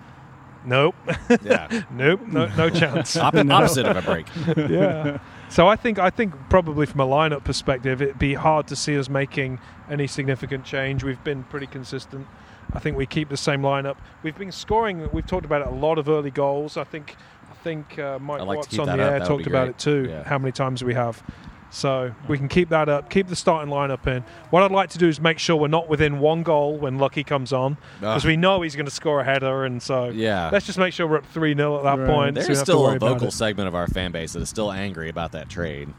[0.65, 0.95] Nope,
[1.43, 1.81] Yeah.
[1.91, 3.17] nope, no, no chance.
[3.17, 4.27] Op- opposite of a break.
[4.55, 5.17] yeah.
[5.49, 8.97] So I think I think probably from a lineup perspective, it'd be hard to see
[8.97, 9.59] us making
[9.91, 11.03] any significant change.
[11.03, 12.27] We've been pretty consistent.
[12.73, 13.97] I think we keep the same lineup.
[14.23, 15.09] We've been scoring.
[15.11, 16.77] We've talked about it, a lot of early goals.
[16.77, 17.15] I think.
[17.49, 18.99] I think uh, Mike like Watts on the up.
[18.99, 20.07] air That talked about it too.
[20.09, 20.23] Yeah.
[20.23, 21.23] How many times we have.
[21.69, 23.09] So we can keep that up.
[23.09, 24.23] Keep the starting lineup in.
[24.51, 27.23] What I'd like to do is make sure we're not within one goal when Lucky
[27.23, 30.49] comes on, because we know he's going to score a header, and so Yeah.
[30.51, 32.07] let's just make sure we're up three 0 at that Right.
[32.07, 32.35] point.
[32.35, 34.71] There's don't have to still a vocal segment of our fan base that is still
[34.71, 35.89] angry about that trade.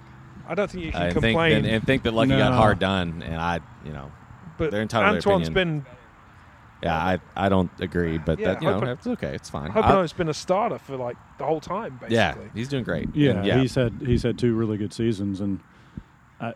[0.49, 1.53] I don't think you can I think complain.
[1.57, 4.13] and, and think that Lucky got hard done, and I, you know,
[4.59, 5.81] But They're entitled to their Antoine's opinion.
[5.81, 5.87] been
[6.85, 9.71] yeah, I, I don't agree, but Yeah, that you know, Hope- it's okay, it's fine.
[9.71, 12.15] Hoppenot's I- has been a starter for like the whole time, basically.
[12.17, 13.09] yeah, he's doing great.
[13.15, 15.61] Yeah, And, yeah, he's had he's had two really good seasons, and
[16.41, 16.53] I,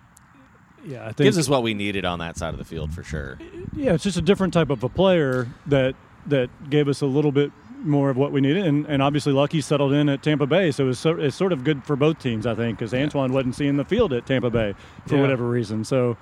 [0.85, 3.03] yeah, I think gives us what we needed on that side of the field for
[3.03, 3.39] sure.
[3.75, 5.95] yeah, it's just a different type of a player that
[6.27, 7.51] that gave us a little bit
[7.85, 10.85] more of what we needed, and, and obviously Lucky settled in at Tampa Bay, so
[10.85, 13.55] it was so, it's sort of good for both teams, I think, because Antoine wasn't
[13.55, 14.75] seeing the field at Tampa Bay
[15.07, 15.21] for Yeah.
[15.23, 15.85] whatever reason.
[15.85, 16.17] So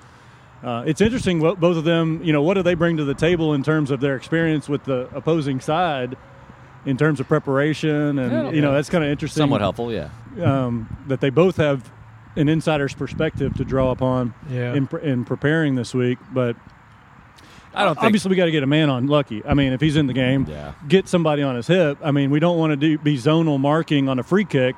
[0.64, 3.14] uh, it's interesting what both of them, you know, what do they bring to the
[3.14, 6.16] table in terms of their experience with the opposing side,
[6.85, 8.51] in terms of preparation, and Yeah.
[8.51, 9.42] you know, that's kind of interesting.
[9.42, 10.09] Somewhat helpful, yeah.
[10.42, 11.90] um, that they both have
[12.37, 14.75] an insider's perspective to draw upon Yeah.
[14.75, 16.19] in, in preparing this week.
[16.33, 16.57] But
[17.75, 18.05] I don't think.
[18.07, 19.42] obviously we got to get a man on Lucky.
[19.45, 20.73] I mean, if he's in the game, Yeah.
[20.88, 21.99] get somebody on his hip.
[22.03, 24.77] I mean, we don't want to do be zonal marking on a free kick.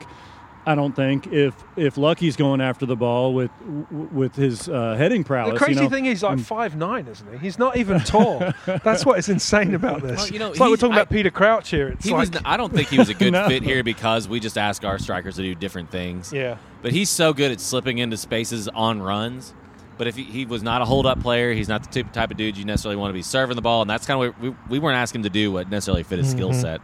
[0.69, 3.51] I don't think if if Lucky's going after the ball with
[3.91, 5.55] with his uh, heading prowess.
[5.55, 7.39] The crazy you know, thing is, like five nine, isn't he?
[7.39, 8.41] He's not even tall.
[8.67, 10.17] That's what is insane about this.
[10.19, 11.89] Well, you know, it's like we're he's- talking about I- Peter Crouch here.
[11.89, 12.43] It's He like, was.
[12.45, 13.49] I don't think he was a good No.
[13.49, 16.33] fit here because we just ask our strikers to do different things.
[16.33, 19.55] yeah, But he's so good at slipping into spaces on runs.
[19.97, 22.31] But if he, he was not a hold up player, he's not the type, type
[22.31, 24.41] of dude you necessarily want to be serving the ball, and that's kind of what
[24.43, 26.61] we, we weren't asking him to do what necessarily fit his skill Mhm.
[26.61, 26.81] set.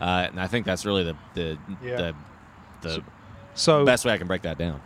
[0.00, 1.96] Uh, and I think that's really the the Yeah.
[1.96, 2.14] the,
[2.82, 3.02] the
[3.54, 4.80] so best way I can break that down.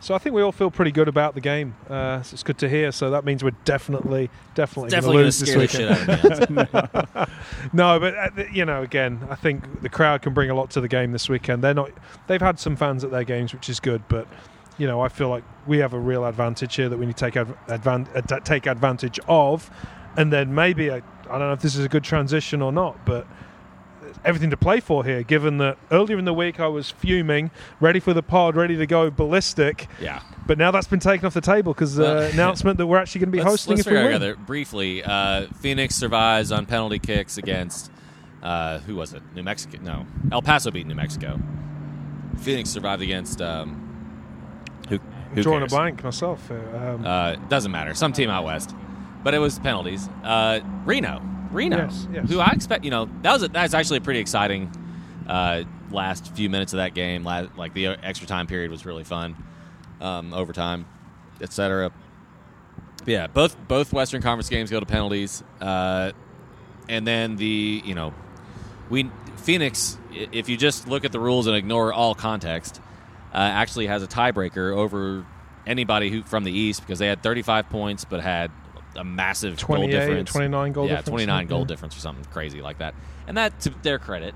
[0.00, 1.74] so I think we all feel pretty good about the game.
[1.88, 2.92] Uh, so it's good to hear.
[2.92, 6.20] So that means we're definitely, definitely, Definitely going going to to lose this weekend.
[6.20, 7.26] shit out of me.
[7.72, 10.80] No, but uh, you know, again, I think the crowd can bring a lot to
[10.80, 11.62] the game this weekend.
[11.62, 11.90] They're not;
[12.26, 14.02] they've had some fans at their games, which is good.
[14.08, 14.26] But
[14.78, 17.24] you know, I feel like we have a real advantage here that we need to
[17.24, 19.70] take adv- advan- uh, take advantage of,
[20.16, 21.00] and then maybe I, I
[21.38, 23.26] don't know if this is a good transition or not, but
[24.24, 25.22] everything to play for here.
[25.22, 28.86] Given that earlier in the week I was fuming, ready for the pod, ready to
[28.86, 30.22] go ballistic, yeah.
[30.46, 33.20] but now that's been taken off the table because the Well, announcement that we're actually
[33.20, 34.12] going to be hosting let's if we figure win.
[34.20, 35.02] together briefly.
[35.02, 37.90] Uh, Phoenix survives on penalty kicks against
[38.42, 39.22] uh, who was it?
[39.34, 39.78] New Mexico?
[39.82, 41.38] No, El Paso beat New Mexico.
[42.38, 43.78] Phoenix survived against um,
[44.88, 44.98] who?
[45.34, 46.50] who Drawing a blank myself.
[46.50, 47.94] Um, Uh, doesn't matter.
[47.94, 48.74] Some team out west,
[49.22, 50.08] but it was penalties.
[50.24, 52.28] Uh, Reno, Reno, Yes, yes.
[52.30, 52.84] who I expect.
[52.84, 54.70] You know, that was a, that was actually a pretty exciting
[55.28, 57.24] uh, last few minutes of that game.
[57.24, 59.36] Like the extra time period was really fun,
[60.00, 60.86] um, overtime,
[61.40, 61.92] etc.
[63.06, 66.12] Yeah, both both Western Conference games go to penalties, uh,
[66.88, 68.14] and then the you know
[68.90, 69.98] we Phoenix.
[70.12, 72.80] If you just look at the rules and ignore all context,
[73.32, 75.26] uh, actually has a tiebreaker over
[75.66, 78.50] anybody who from the East because they had 35 points but had
[78.96, 80.30] a massive goal difference.
[80.30, 82.94] 29 goal yeah, difference, 29 goal difference or something crazy like that.
[83.26, 84.34] And that, to their credit,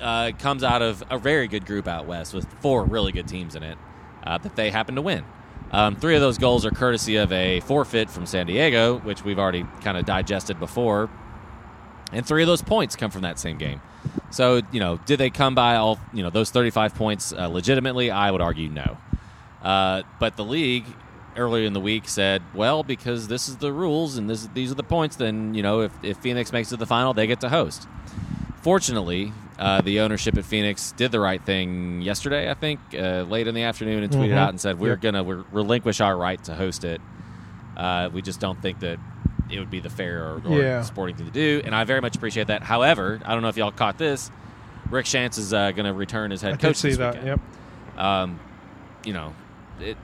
[0.00, 3.54] uh, comes out of a very good group out west with four really good teams
[3.54, 3.78] in it
[4.24, 5.24] uh, that they happen to win.
[5.72, 9.38] Um, three of those goals are courtesy of a forfeit from San Diego, which we've
[9.38, 11.08] already kind of digested before,
[12.12, 13.80] and three of those points come from that same game.
[14.30, 18.10] So, you know, did they come by all you know those 35 points uh, legitimately?
[18.10, 18.96] I would argue no.
[19.62, 20.86] Uh, but the league
[21.36, 24.74] earlier in the week said, well, because this is the rules and this, these are
[24.74, 27.40] the points, then you know if, if Phoenix makes it to the final, they get
[27.40, 27.86] to host.
[28.62, 32.50] Fortunately, uh, the ownership at Phoenix did the right thing yesterday.
[32.50, 34.36] I think uh, late in the afternoon and tweeted Mhm.
[34.36, 35.00] out and said we're Yep.
[35.00, 37.00] gonna we're relinquish our right to host it.
[37.76, 38.98] Uh, we just don't think that
[39.50, 40.82] it would be the fair or, or Yeah.
[40.82, 42.62] sporting thing to do, and I very much appreciate that.
[42.62, 44.30] However, I don't know if y'all caught this.
[44.90, 47.14] Rick Schantz is uh, going to return as head I coach see that.
[47.14, 47.40] weekend.
[47.96, 48.00] Yep.
[48.04, 48.40] Um,
[49.04, 49.32] you know,
[49.80, 49.96] it.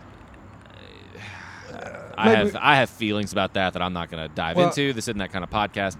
[2.16, 4.68] I maybe- have I have feelings about that that I'm not going to dive Well-
[4.68, 4.92] into.
[4.92, 5.96] This isn't that kind of podcast.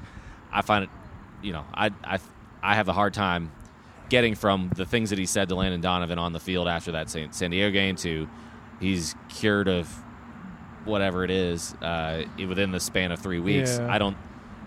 [0.53, 0.91] I find it,
[1.43, 2.19] you know, I I
[2.63, 3.53] I have a hard time
[4.09, 7.11] getting from the things that he said to Landon Donovan on the field after that
[7.11, 8.29] San, San Diego game to
[8.81, 9.89] he's cured of
[10.85, 13.79] whatever it is uh, within the span of three weeks.
[13.79, 13.93] Yeah.
[13.93, 14.17] I don't.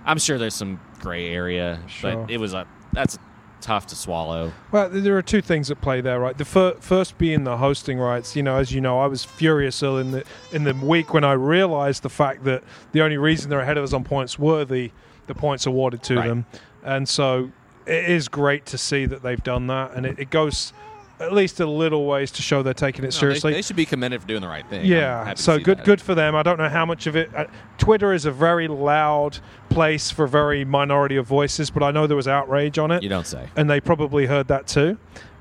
[0.05, 2.15] I'm sure there's some gray area, Sure.
[2.17, 3.17] but it was a that's
[3.61, 4.51] tough to swallow.
[4.71, 6.37] Well, there are two things at play there, right?
[6.37, 8.35] The fir- first being the hosting rights.
[8.35, 11.23] You know, as you know, I was furious early in the in the week when
[11.23, 14.65] I realised the fact that the only reason they're ahead of us on points were
[14.65, 14.91] the
[15.27, 16.27] the points awarded to Right.
[16.27, 16.45] them,
[16.83, 17.51] and so
[17.85, 20.73] it is great to see that they've done that, and it, it goes
[21.19, 23.53] at least a little ways to show they're taking it No, seriously.
[23.53, 24.85] they, should be commended for doing the right thing.
[24.85, 25.85] Yeah, so good, that.
[25.85, 26.35] good for them.
[26.35, 27.29] I don't know how much of it.
[27.35, 27.45] Uh,
[27.77, 32.07] Twitter is a very loud place for a very minority of voices, but I know
[32.07, 33.49] there was outrage on it You don't say.
[33.55, 34.97] and they probably heard that too.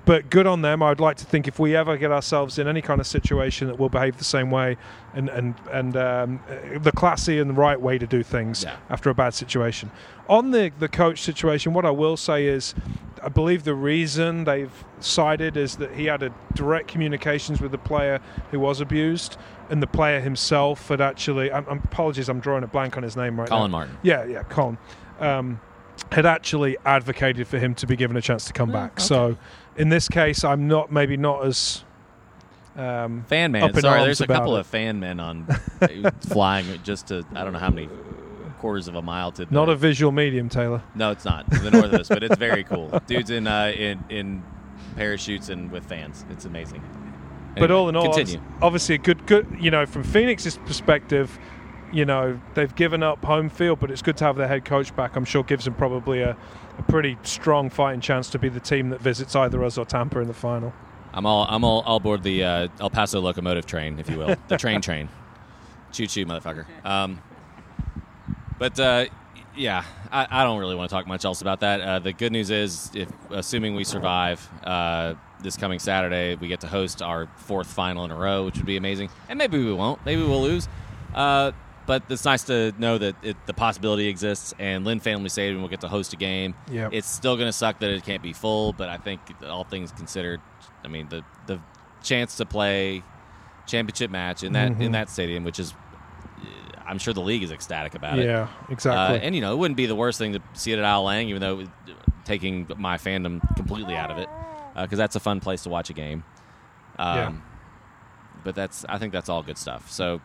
[0.09, 0.83] But good on them.
[0.83, 3.79] I'd like to think if we ever get ourselves in any kind of situation that
[3.79, 4.79] we'll behave the same way
[5.13, 8.77] and and and um, uh, the classy and the right way to do things Yeah.
[8.89, 9.91] after a bad situation.
[10.27, 12.75] On the the coach situation, what I will say is,
[13.23, 17.79] I believe the reason they've cited is that he had a direct communications with the
[17.79, 18.19] player
[18.51, 19.37] who was abused,
[19.69, 21.53] and the player himself had actually.
[21.53, 23.57] I'm, I'm apologies, I'm drawing a blank on his name right now.
[23.59, 23.99] Colin Martin.
[24.03, 24.79] Yeah, yeah, Colin.
[25.21, 25.61] Um,
[26.13, 28.93] had actually advocated for him to be given a chance to come Yeah, back.
[28.93, 29.03] okay.
[29.03, 29.37] So,
[29.79, 31.85] in this case, I'm not maybe not as.
[32.77, 33.75] Um, Fan man.
[33.75, 34.61] Sorry, there's a couple it.
[34.61, 35.47] of fan men on
[36.29, 37.89] flying just to I don't know how many
[38.59, 39.47] quarters of a mile to.
[39.47, 40.83] The, not a visual medium, Taylor.
[40.95, 43.01] No, it's not to the north of us, but it's very cool.
[43.07, 44.43] Dudes in uh, in in
[44.97, 46.25] parachutes and with fans.
[46.31, 46.83] It's amazing.
[47.57, 48.41] but all in all, continue.
[48.63, 49.47] obviously a good, good.
[49.59, 51.37] You know, from Phoenix's perspective,
[51.93, 54.95] you know they've given up home field, but it's good to have their head coach
[54.95, 55.17] back.
[55.17, 56.37] I'm sure gives them probably a,
[56.79, 60.21] a pretty strong fighting chance to be the team that visits either us or Tampa
[60.21, 60.73] in the final.
[61.13, 64.37] I'm all I'm all, all aboard the uh, El Paso locomotive train, if you will,
[64.49, 65.09] the train train.
[65.93, 66.67] Choo choo, motherfucker.
[66.85, 67.23] Um,
[68.59, 69.07] but uh,
[69.57, 71.81] yeah, I, I don't really want to talk much else about that.
[71.81, 76.61] Uh, the good news is, if assuming we survive uh, this coming Saturday, we get
[76.61, 79.09] to host our fourth final in a row, which would be amazing.
[79.29, 80.05] And maybe we won't.
[80.05, 80.69] Maybe we'll lose.
[81.15, 81.53] Uh,
[81.89, 85.69] but it's nice to know that it, the possibility exists, and Lynn Family Stadium will
[85.69, 86.55] get to host a game.
[86.93, 89.91] It's still going to suck that it can't be full, but I think all things
[89.91, 90.41] considered,
[90.85, 91.59] I mean the the
[92.03, 93.03] chance to play
[93.67, 95.75] championship match in that in that stadium, which is,
[96.87, 98.27] I'm sure the league is ecstatic about it.
[98.27, 99.21] Yeah, Uh, exactly.
[99.27, 101.29] and you know, it wouldn't be the worst thing to see it at Al Lang,
[101.29, 101.69] even though it-
[102.25, 104.29] taking my fandom completely out of it,
[104.83, 106.23] because that's a fun place to watch a game.
[106.99, 107.33] Um, Yeah.
[108.45, 109.91] But that's, I think that's all good stuff.
[109.91, 110.21] So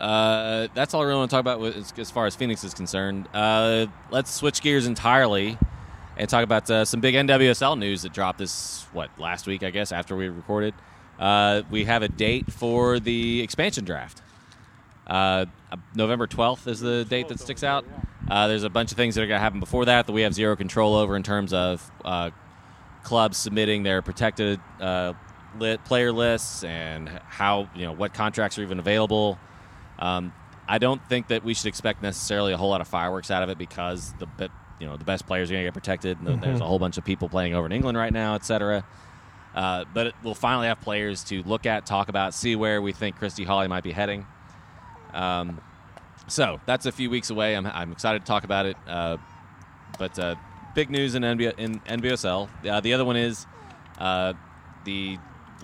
[0.00, 2.74] uh, that's all I really want to talk about with, as, far as Phoenix is
[2.74, 3.28] concerned.
[3.32, 5.58] Uh, let's switch gears entirely
[6.16, 9.70] and talk about uh, some big NWSL news that dropped this what last week, I
[9.70, 10.74] guess, after we recorded.
[11.18, 14.22] Uh, we have a date for the expansion draft.
[15.06, 15.46] Uh,
[15.94, 17.84] November 12th is the date that sticks out.
[18.28, 20.22] Uh, there's a bunch of things that are going to happen before that that we
[20.22, 22.30] have zero control over in terms of uh,
[23.02, 25.12] clubs submitting their protected uh,
[25.84, 29.38] player lists and how you know what contracts are even available.
[29.98, 30.32] Um,
[30.68, 33.48] I don't think that we should expect necessarily a whole lot of fireworks out of
[33.50, 34.48] it because the be-
[34.80, 36.18] you know the best players are going to get protected.
[36.20, 38.84] And There's a whole bunch of people playing over in England right now, et cetera.
[39.54, 42.92] Uh, but it, we'll finally have players to look at, talk about, see where we
[42.92, 44.26] think Christy Holly might be heading.
[45.14, 45.60] Um,
[46.28, 47.56] so that's a few weeks away.
[47.56, 48.76] I'm, I'm excited to talk about it.
[48.86, 49.16] Uh,
[49.98, 50.34] but uh,
[50.74, 52.48] big news in, NB- in NBSL.
[52.68, 53.46] Uh, the other one is
[53.98, 54.34] uh,
[54.84, 55.16] the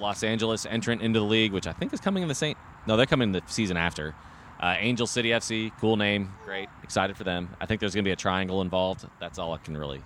[0.02, 2.56] Los Angeles entrant into the league, which I think is coming in the same.
[2.86, 4.14] No, they're coming the season after.
[4.60, 7.48] Uh, Angel City FC, cool name, great, excited for them.
[7.60, 9.06] I think there's going to be a triangle involved.
[9.20, 10.02] That's all I can really.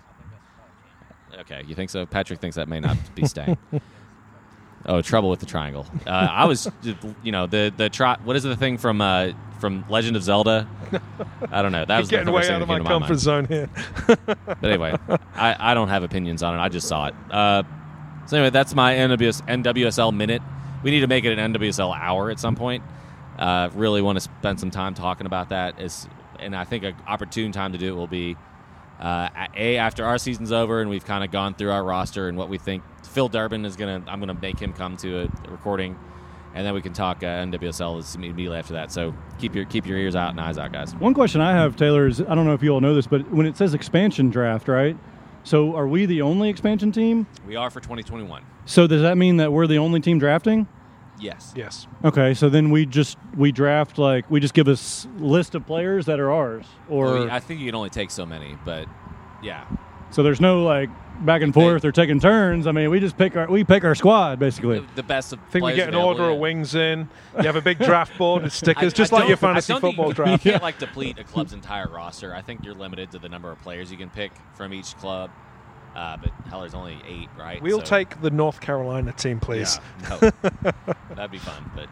[1.40, 2.06] Okay, you think so?
[2.06, 3.58] Patrick thinks that may not be staying.
[4.88, 5.84] Oh, trouble with the triangle.
[6.06, 6.70] Uh, I was,
[7.24, 10.68] you know, the the tri- What is the thing from uh, from Legend of Zelda?
[11.50, 11.84] I don't know.
[11.84, 13.18] That was Getting way out of my comfort mind.
[13.18, 13.68] zone here.
[14.06, 14.94] But anyway,
[15.34, 16.58] I, I don't have opinions on it.
[16.62, 17.14] I just saw it.
[18.26, 20.42] So anyway, that's my NWS, NWSL minute.
[20.82, 22.82] We need to make it an NWSL hour at some point.
[23.38, 25.80] Uh, really want to spend some time talking about that.
[25.80, 26.08] Is
[26.40, 28.36] and I think an opportune time to do it will be
[29.00, 32.36] uh, a after our season's over and we've kind of gone through our roster and
[32.36, 32.82] what we think.
[33.04, 34.02] Phil Durbin is gonna.
[34.06, 35.98] I'm gonna make him come to a recording,
[36.54, 38.90] and then we can talk uh, NWSL immediately after that.
[38.90, 40.94] So keep your keep your ears out and eyes out, guys.
[40.96, 43.30] One question I have, Taylor, is I don't know if you all know this, but
[43.30, 44.96] when it says expansion draft, right?
[45.46, 47.24] So are we the only expansion team?
[47.46, 48.42] We are for 2021.
[48.64, 50.66] So does that mean that we're the only team drafting?
[51.20, 51.52] Yes.
[51.56, 51.86] Yes.
[52.04, 55.64] Okay, so then we just we draft like we just give a s- list of
[55.64, 58.88] players that are ours, or Well, I think you can only take so many, but
[59.40, 59.64] yeah,
[60.10, 60.90] so there's no like
[61.20, 62.66] back and forth or taking turns.
[62.66, 64.80] I mean, we just pick our we pick our squad basically.
[64.80, 66.32] the, the best of I think we get an order yeah.
[66.32, 67.08] of wings in.
[67.38, 69.74] You have a big draft board with stickers, I just like don't- your fantasy I
[69.74, 70.44] don't think football you, draft.
[70.44, 72.34] You can't like deplete a club's entire roster.
[72.34, 75.30] I think you're limited to the number of players you can pick from each club.
[75.94, 77.62] Uh, but hell, there's only eight, right?
[77.62, 79.80] We'll So- take the North Carolina team, please.
[80.02, 80.52] Yeah, no.
[81.14, 81.70] that'd be fun.
[81.74, 81.88] But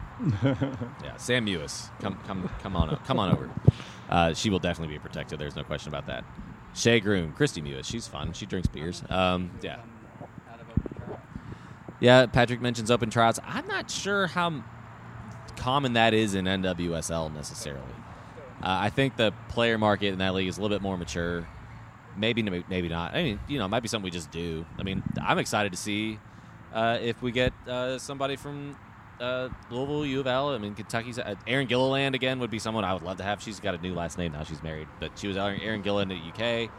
[1.03, 3.49] yeah, Sam Mewis, come come come on come on over.
[4.07, 5.39] Uh, she will definitely be protected.
[5.39, 6.23] There's no question about that.
[6.75, 8.33] Shea Groom, Kristie Mewis, she's fun.
[8.33, 9.01] She drinks beers.
[9.09, 9.79] Um, yeah.
[12.01, 13.39] Yeah, Patrick mentions open tryouts.
[13.45, 14.63] I'm not sure how
[15.55, 17.81] common that is in NWSL necessarily.
[18.61, 21.47] Uh, I think the player market in that league is a little bit more mature.
[22.17, 23.15] Maybe, maybe not.
[23.15, 24.65] I mean, you know, it might be something we just do.
[24.77, 26.19] I mean, I'm excited to see
[26.73, 28.75] uh, if we get uh, somebody from
[29.19, 30.49] uh, Louisville, U of L.
[30.49, 33.41] I mean, Kentucky's uh, Erin Gilliland again would be someone I would love to have.
[33.41, 34.43] She's got a new last name now.
[34.43, 36.69] She's married, but she was Erin Gilliland at UK.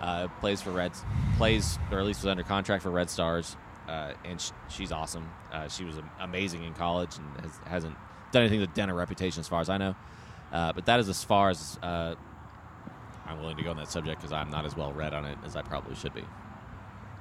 [0.00, 1.02] Uh, plays for Reds,
[1.36, 3.56] plays or at least was under contract for Red Stars,
[3.88, 5.30] uh, and sh- she's awesome.
[5.52, 7.96] Uh, she was amazing in college and has, hasn't
[8.32, 9.94] done anything to dent her reputation, as far as I know.
[10.52, 11.78] Uh, but that is as far as
[13.26, 15.38] I'm willing to go on that subject because I'm not as well read on it
[15.44, 16.24] as I probably should be.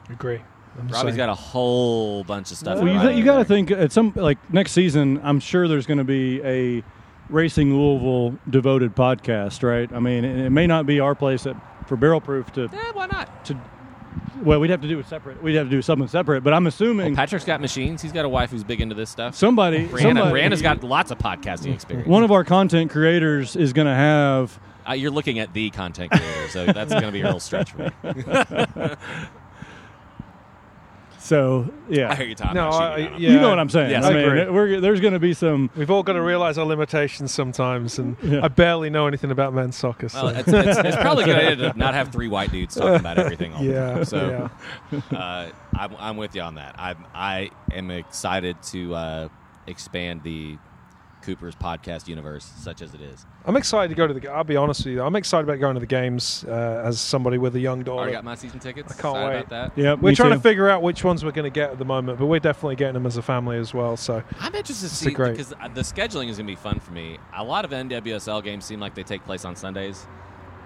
[0.10, 0.42] Agree.
[0.80, 1.18] I'm Robbie's same.
[1.18, 2.80] got a whole bunch of stuff.
[2.80, 5.20] Well, you, right th- you got to think at some like next season.
[5.24, 6.84] I'm sure there's going to be a
[7.30, 9.92] Racing Louisville devoted podcast, right?
[9.94, 11.56] I mean, it, it may not be our place at,
[11.88, 13.46] for Barrel Proof to Eh, why not?
[13.46, 13.60] to.
[14.44, 15.42] Well, we'd have to do it separate.
[15.42, 16.44] We'd have to do something separate.
[16.44, 18.02] But I'm assuming Well, Patrick's got machines.
[18.02, 19.36] He's got a wife who's big into this stuff.
[19.36, 22.08] somebody, Brianna, somebody Brianna's got lots of podcasting experience.
[22.10, 24.60] one of our content creators is going to have.
[24.88, 27.72] Uh, you're looking at the content creator, so that's going to be a real stretch
[27.72, 27.92] for me.
[31.24, 32.54] So yeah, I hear you, Tom.
[32.54, 33.30] No, I'm I- cheating on yeah.
[33.30, 33.92] you know what I'm saying.
[33.92, 35.70] Yes, I I mean, we're, there's going to be some.
[35.74, 38.44] We've all got to realize our limitations sometimes, and Yeah.
[38.44, 40.10] I barely know anything about men's soccer.
[40.10, 40.26] So.
[40.26, 43.54] Well, it's, it's, it's probably good to not have three white dudes talking about everything
[43.54, 44.06] all the yeah, time.
[44.06, 44.50] So
[44.92, 45.18] yeah.
[45.18, 46.76] uh, I'm, I'm with you on that.
[46.78, 49.30] I'm, I am excited to uh,
[49.66, 50.58] expand the
[51.24, 53.26] Cooper's podcast universe, such as it is.
[53.46, 54.28] I'm excited to go to the.
[54.30, 55.02] I'll be honest with you.
[55.02, 58.00] I'm excited about going to the games uh, as somebody with a young daughter.
[58.00, 58.92] Already got my season tickets.
[58.92, 59.46] I can't Excited wait.
[59.48, 59.82] about that.
[59.82, 60.36] Yeah, We're trying too.
[60.38, 62.76] to figure out which ones we're going to get at the moment, but we're definitely
[62.76, 63.98] getting them as a family as well.
[63.98, 66.92] So I'm interested to see because uh, the scheduling is going to be fun for
[66.92, 67.18] me.
[67.36, 70.06] A lot of NWSL games seem like they take place on Sundays,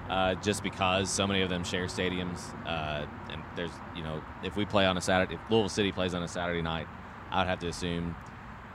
[0.10, 2.40] uh, just because so many of them share stadiums.
[2.66, 6.14] Uh, and there's, you know, if we play on a Saturday, if Louisville City plays
[6.14, 6.88] on a Saturday night,
[7.32, 8.16] I would have to assume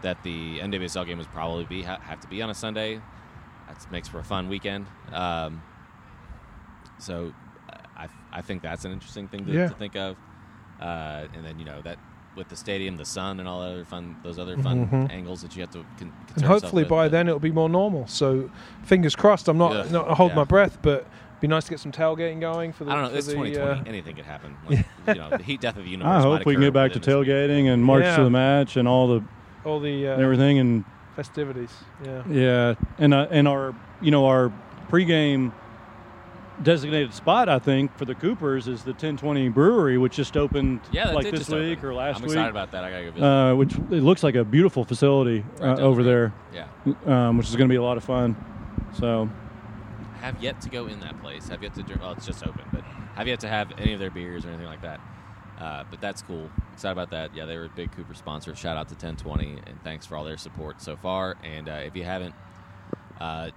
[0.03, 3.01] that the NWSL game would probably be ha- have to be on a Sunday.
[3.69, 4.87] That makes for a fun weekend.
[5.13, 5.63] Um,
[6.99, 7.33] so
[7.97, 9.69] I, I think that's an interesting thing to, Yeah.
[9.69, 10.17] to think of.
[10.81, 11.99] Uh, and then you know that
[12.37, 15.13] with the stadium, the sun, and all the other fun, those other fun Mhm.
[15.13, 18.07] angles that you have to con- and hopefully with, by then it'll be more normal.
[18.07, 18.51] So
[18.85, 19.49] fingers crossed.
[19.49, 19.93] I'm not Yeah.
[19.93, 20.37] not hold Yeah.
[20.37, 21.07] my breath, but
[21.41, 22.91] be nice to get some tailgating going for the.
[22.91, 23.19] I don't know.
[23.19, 23.81] It's the, 2020.
[23.81, 24.57] uh, Anything could happen.
[24.69, 26.09] Like, you know, the heat death of the universe.
[26.25, 27.29] I might hope we can get back to within this week.
[27.29, 28.17] tailgating and march Yeah.
[28.17, 29.25] to the match and all the
[29.65, 30.85] all the uh, and everything and
[31.17, 31.71] festivities.
[32.05, 32.23] Yeah.
[32.29, 34.53] yeah and uh, and our you know our
[34.91, 35.53] pregame
[36.63, 41.11] designated spot I think for the Coopers is the 1020 Brewery which just opened Yeah,
[41.11, 41.89] like this week open.
[41.91, 42.33] or last I'm week.
[42.33, 42.85] excited about that.
[42.85, 43.25] I gotta go visit.
[43.27, 46.69] uh, which it looks like a beautiful facility Right uh, over the there, yeah.
[47.07, 48.37] um, which is going to be a lot of fun.
[48.99, 49.29] So
[50.21, 51.49] Have yet to go in that place.
[51.49, 52.03] Have yet to drink.
[52.03, 52.83] Well, it's just open, but
[53.17, 55.01] have yet to have any of their beers or anything like that.
[55.63, 56.51] Uh, but that's cool.
[56.73, 57.35] Excited about that.
[57.37, 58.53] Yeah, they were a big Cooper sponsor.
[58.57, 61.37] Shout out to 1020 and thanks for all their support so far.
[61.45, 62.35] And uh, if you haven't,
[63.15, 63.53] because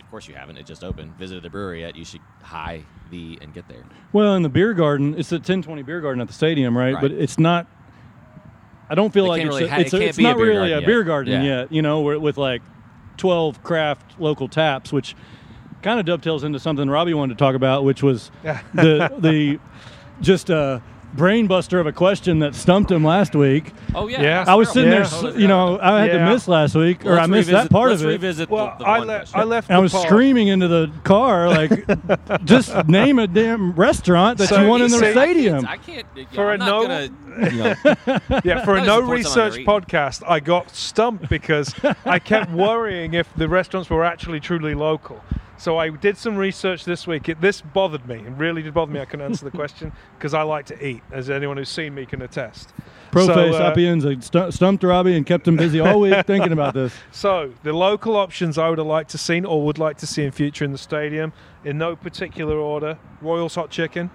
[0.00, 1.16] of course you haven't, it just opened.
[1.16, 1.96] Visited the brewery yet?
[1.96, 3.82] You should high the and get there.
[4.12, 6.94] well, in the beer garden, it's the 1020 beer garden at the stadium, right?
[6.94, 7.00] Right.
[7.02, 7.66] But it's not.
[8.90, 10.36] I don't feel They like it's, really a- ha- it's, it a- can't it's not
[10.36, 10.86] beer really garden a yet.
[10.86, 11.58] beer garden Yeah.
[11.60, 11.72] yet.
[11.72, 12.62] You know, where- with like
[13.16, 15.16] 12 craft local taps, which
[15.82, 18.30] kind of dovetails into something Robbie wanted to talk about, which was
[18.74, 19.58] the the
[20.20, 20.80] just a
[21.14, 23.72] brain buster of a question that stumped him last week.
[23.94, 24.44] Oh yeah, Yeah.
[24.46, 25.04] I was sitting Yeah.
[25.08, 26.18] there, s- you know, I had Yeah.
[26.26, 28.12] to miss last week, or Let's I missed revisit- that part let's of it.
[28.12, 29.70] Revisit Well, the, the I, one le- I left.
[29.70, 30.06] I was pod.
[30.06, 31.84] screaming into the car, like,
[32.44, 35.66] just name a damn restaurant that So you want in the you see- stadium.
[35.66, 36.06] I can't.
[36.14, 37.08] You know, For a I'm not no- gonna,
[37.50, 43.14] you know, Yeah, for a no research podcast, I got stumped because I kept worrying
[43.14, 45.22] if the restaurants were actually truly local.
[45.58, 47.28] So I did some research this week.
[47.28, 48.16] It, this bothered me.
[48.16, 49.00] It really did bother me.
[49.00, 52.06] I couldn't answer the question because I like to eat, as anyone who's seen me
[52.06, 52.72] can attest.
[53.10, 56.74] Profe so, uh, Sapiens stu- stumped Robbie and kept him busy all week thinking about
[56.74, 56.94] this.
[57.10, 60.22] So the local options I would have liked to seen or would like to see
[60.22, 61.32] in future in the stadium,
[61.64, 64.10] in no particular order: Royals hot chicken.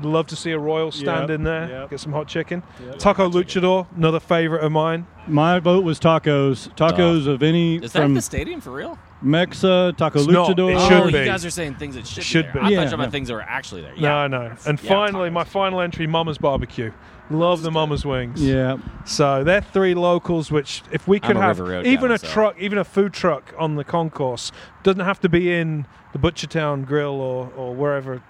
[0.00, 1.68] Love to see a Royal stand Yep, in there.
[1.68, 1.90] yep.
[1.90, 2.64] Get some hot chicken.
[2.84, 2.98] Yep.
[2.98, 5.06] Taco Luchador, another favorite of mine.
[5.28, 6.68] My vote was tacos.
[6.74, 8.98] Tacos of any is that from the stadium for real?
[9.24, 10.48] Mexa, Taco It's not.
[10.56, 10.70] Luchador.
[10.72, 12.52] It oh, should you guys are saying things that should, Should be.
[12.52, 12.58] be.
[12.60, 13.04] I Yeah, thought you were talking yeah.
[13.04, 13.94] about things that were actually there.
[13.96, 14.26] Yeah.
[14.26, 14.56] No, no.
[14.66, 15.32] And Yeah, finally, tacos.
[15.32, 16.92] my final entry, Mama's Barbecue.
[17.30, 18.42] Love the Mama's Wings.
[18.42, 20.50] Yeah, So they're three locals.
[20.52, 22.32] Which, if we I'm could a have River Road guy even a myself.
[22.32, 24.52] truck, even a food truck on the concourse,
[24.82, 28.22] doesn't have to be in the Butchertown Grill or or wherever.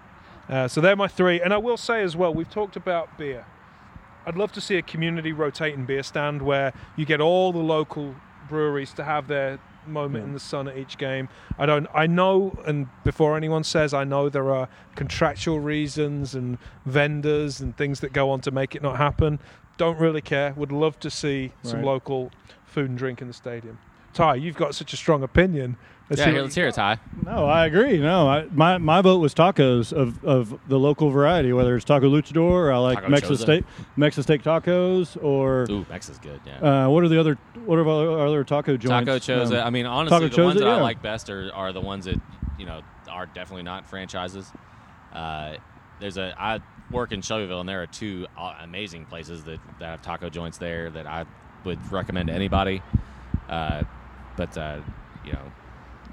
[0.48, 1.40] Uh, so they're my three.
[1.40, 3.46] And I will say as well, we've talked about beer.
[4.26, 8.14] I'd love to see a community rotating beer stand where you get all the local
[8.48, 10.28] breweries to have their moment Yeah.
[10.28, 11.28] in the sun at each game.
[11.58, 16.58] I don't I know and before anyone says I know there are contractual reasons and
[16.86, 19.38] vendors and things that go on to make it not happen.
[19.76, 20.52] Don't really care.
[20.56, 22.30] Would love to see some local
[22.64, 23.78] food and drink in the stadium.
[24.12, 25.76] Ty, you've got such a strong opinion.
[26.10, 26.98] Let's Yeah, hear here, what let's hear it, Ty.
[27.24, 27.98] no, I agree.
[27.98, 32.10] No, I, my my vote was tacos of, of the local variety, whether it's Taco
[32.10, 33.40] Luchador or I like Taco Mexican Choza.
[33.40, 33.64] steak,
[33.96, 36.40] Mexican steak tacos, or Ooh, Mex is good.
[36.44, 36.84] Yeah.
[36.84, 39.06] uh, what are the other what are other, other taco joints?
[39.06, 39.60] Taco Choza.
[39.60, 41.80] Um, I mean, honestly, Taco the ones Choza, that I like best are, are the
[41.80, 42.20] ones that
[42.58, 44.52] you know are definitely not franchises.
[45.10, 45.54] Uh,
[46.00, 48.26] there's a I work in Shelbyville, and there are two
[48.60, 51.24] amazing places that, that have taco joints there that I
[51.64, 52.82] would recommend to anybody.
[53.48, 53.84] Uh,
[54.36, 54.80] but uh,
[55.24, 55.52] you know,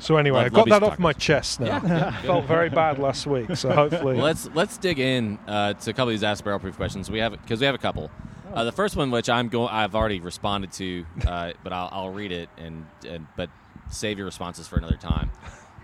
[0.02, 1.68] So anyway, Love- I got that off my chest now.
[1.68, 5.74] Yeah, yeah, felt very bad last week, so hopefully Well, let's let's dig in uh,
[5.74, 7.12] to a couple of these ask barrel proof questions.
[7.12, 8.10] We have because we have a couple.
[8.52, 12.10] Uh, the first one, which I'm going, I've already responded to, uh, but I'll, I'll
[12.10, 13.50] read it and, and but
[13.92, 15.32] save your responses for another time.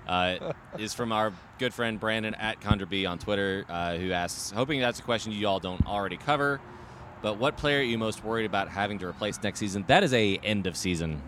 [0.08, 4.52] Uh, is from our good friend Brandon at Condra B on Twitter, uh, who asks,
[4.52, 6.60] hoping that's a question you all don't already cover,
[7.22, 9.84] but what player are you most worried about having to replace next season?
[9.88, 11.22] That is a end of season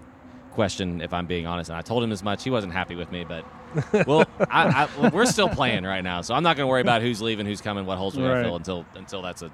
[0.60, 1.70] question, if I'm being honest.
[1.70, 2.44] And I told him as much.
[2.44, 3.46] He wasn't happy with me, but
[4.08, 7.02] well, I, I, we're still playing right now, so I'm not going to worry about
[7.02, 8.44] who's leaving, who's coming, what holes we got to Right.
[8.44, 9.50] fill until until that's a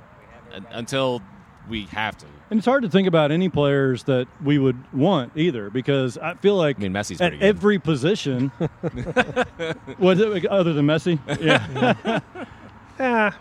[0.52, 1.22] un- until
[1.70, 2.26] we have to.
[2.50, 6.34] And it's hard to think about any players that we would want either, because I
[6.36, 7.44] feel like I mean, Messi's at good.
[7.44, 8.52] every position,
[10.00, 11.20] was it other than Messi?
[11.40, 12.20] Yeah,
[13.00, 13.38] Ah,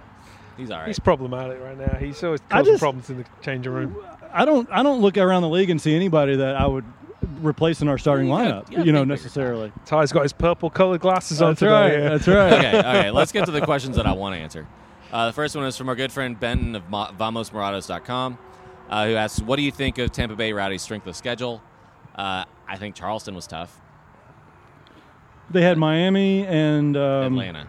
[0.59, 0.87] He's all right.
[0.89, 1.97] he's problematic right now.
[1.99, 3.97] He's always causing just- problems in the changing room.
[4.33, 4.69] I don't.
[4.71, 6.85] I don't look around the league and see anybody that I would
[7.43, 8.71] replace in our starting You lineup.
[8.71, 9.73] you gotta You know, necessarily.
[9.87, 11.71] Ty's got his purple colored glasses on That's today.
[11.73, 11.93] right.
[11.93, 12.09] yeah.
[12.11, 12.53] That's right.
[12.53, 13.11] okay, okay.
[13.11, 14.67] Let's get to the questions that I want to answer.
[15.13, 18.39] Uh, the first one is from our good friend Benton of Mo- VamosMorados.com,
[18.91, 21.63] uh, who asks, "What do you think of Tampa Bay Rowdy's strength of schedule?"
[22.17, 23.81] Uh, I think Charleston was tough.
[25.51, 27.69] They had Miami and um, Atlanta,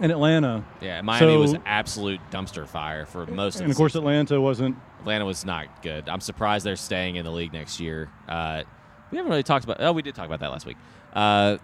[0.00, 3.56] and Atlanta, yeah, Miami So- was absolute dumpster fire for most.
[3.56, 4.02] and of of course season.
[4.06, 4.76] Atlanta wasn't.
[5.00, 6.08] Atlanta was not good.
[6.08, 8.10] I'm surprised they're staying in the league next year.
[8.28, 8.62] Uh,
[9.10, 9.76] we haven't really talked about.
[9.80, 10.76] Oh, we did talk about that last week.
[11.12, 11.58] Uh,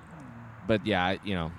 [0.67, 1.53] but yeah, you know.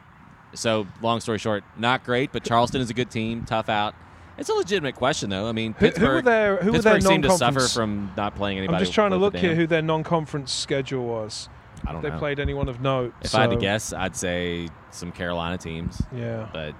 [0.55, 2.31] So long story short, not great.
[2.31, 3.95] But Charleston is a good team, tough out.
[4.37, 5.47] It's a legitimate question, though.
[5.47, 6.15] I mean, Who- who Pittsburgh.
[6.15, 8.77] were their- who were Pittsburgh their seemed to suffer from not playing anybody.
[8.77, 11.49] I'm just trying to look here who their non-conference schedule was.
[11.85, 12.17] I don't They know.
[12.17, 13.13] played anyone of note.
[13.21, 16.47] if I had to guess, I'd say some Carolina teams, yeah.
[16.53, 16.73] but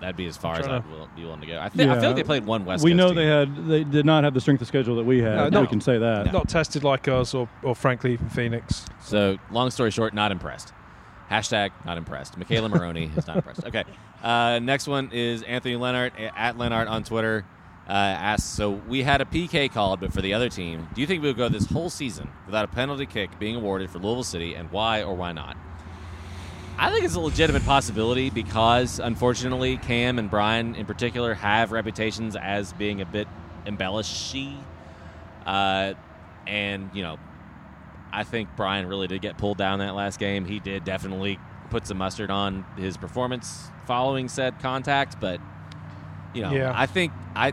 [0.00, 1.58] that'd be as far as I'd to- will, be willing to go.
[1.60, 2.84] I, thi- I feel like they played one West.
[2.84, 3.16] we Coast know team.
[3.16, 3.66] they had.
[3.68, 5.36] They did not have the strength of schedule that we had.
[5.36, 5.60] No, no.
[5.62, 6.32] We can say that.
[6.32, 8.84] Not tested like us, or, or frankly, even Phoenix.
[9.02, 10.72] So, long story short, not impressed.
[11.30, 12.36] Hashtag not impressed.
[12.36, 13.64] Michaela Maroney is not impressed.
[13.64, 13.84] Okay.
[14.22, 17.44] Uh, next one is Anthony Leonard at Leonard on Twitter.
[17.88, 21.06] Uh, asks, so we had a PK called, but for the other team, do you
[21.06, 24.24] think we would go this whole season without a penalty kick being awarded for Louisville
[24.24, 25.56] City, and why or why not?
[26.78, 32.36] I think it's a legitimate possibility because, unfortunately, Cam and Brian in particular have reputations
[32.36, 33.26] as being a bit
[33.66, 34.56] embellishy.
[35.46, 35.94] Uh,
[36.46, 37.18] and, you know,
[38.12, 40.44] I think Brian really did get pulled down that last game.
[40.44, 41.38] He did definitely
[41.70, 45.40] put some mustard on his performance following said contact, but
[46.34, 46.72] you know, Yeah.
[46.74, 47.52] I think I.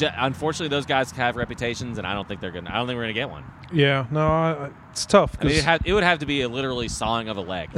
[0.00, 2.70] Unfortunately, those guys have reputations, and I don't think they're gonna.
[2.72, 3.44] I don't think we're gonna get one.
[3.72, 5.36] Yeah, no, I, I- it's tough.
[5.40, 7.40] I mean, it, 'cause- had, it would have to be a literally sawing of a
[7.40, 7.70] leg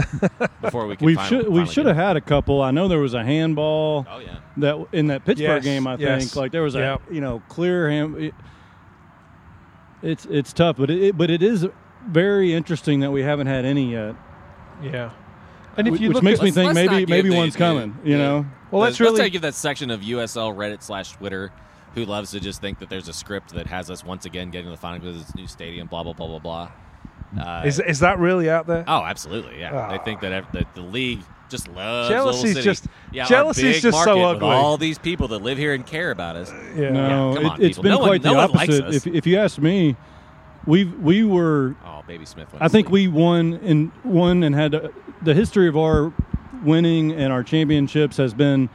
[0.60, 1.04] before we could.
[1.06, 1.52] We finally- should.
[1.52, 2.60] We should have had a couple.
[2.62, 4.06] I know there was a handball.
[4.10, 4.36] Oh yeah.
[4.58, 6.22] that in that Pittsburgh Yes, game, I yes.
[6.24, 7.02] think like there was a Yep.
[7.12, 8.16] you know clear hand.
[8.20, 8.34] It,
[10.02, 11.66] it's it's tough, but it, but it is
[12.06, 14.14] very interesting that we haven't had any yet,
[14.82, 15.10] yeah.
[15.76, 17.36] And if which you look makes at, me think let's maybe not give maybe the-
[17.36, 17.96] one's the- coming.
[18.04, 20.82] You the- know, Well, let's, let's really- let's not give that section of USL Reddit
[20.82, 21.52] slash Twitter
[21.94, 24.66] who loves to just think that there's a script that has us once again getting
[24.66, 26.70] to the final because it's a new stadium, blah blah blah blah blah.
[27.38, 28.84] Uh, is is that really out there?
[28.86, 29.58] Oh, absolutely.
[29.60, 30.02] Yeah, they Ah.
[30.04, 31.20] think that, ev- that the league
[31.50, 32.64] just loves Jealousy's Little City.
[32.64, 34.48] just- yeah, our jealousy's just so ugly.
[34.48, 36.52] all these people that live here and care about us.
[36.76, 36.90] yeah.
[36.90, 38.94] no, Yeah, come on, it, has been No quite no the one likes opposite.
[38.94, 39.96] If if you ask me,
[40.66, 41.74] we we were.
[41.84, 42.52] Oh, baby Smith.
[42.52, 44.88] went I think we won and won and had uh,
[45.22, 46.12] the history of our
[46.64, 48.68] winning and our championships has been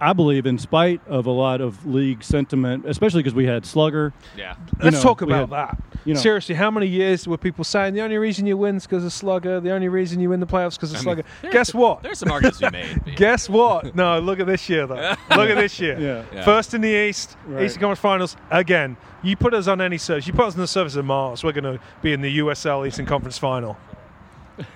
[0.00, 4.12] I believe in spite of a lot of league sentiment especially because we had slugger
[4.36, 4.54] Yeah.
[4.80, 5.82] Let's know, talk about had- that.
[6.04, 8.86] you know- Seriously, how many years were people saying the only reason you win is
[8.86, 9.60] because of Slugger?
[9.60, 11.24] The only reason you win the playoffs because of I Slugger?
[11.42, 12.02] there's- Guess what?
[12.02, 13.02] There's some arguments to be made.
[13.16, 13.94] Guess what?
[13.94, 14.94] No, look at this year though.
[15.36, 15.98] look at this year.
[16.00, 16.22] Yeah.
[16.32, 16.44] Yeah.
[16.44, 17.64] First in the East, Right.
[17.64, 18.36] Eastern Conference Finals.
[18.50, 21.44] Again, you put us on any service, You put us on the surface of Mars.
[21.44, 23.76] We're going to be in the USL Eastern Conference Final.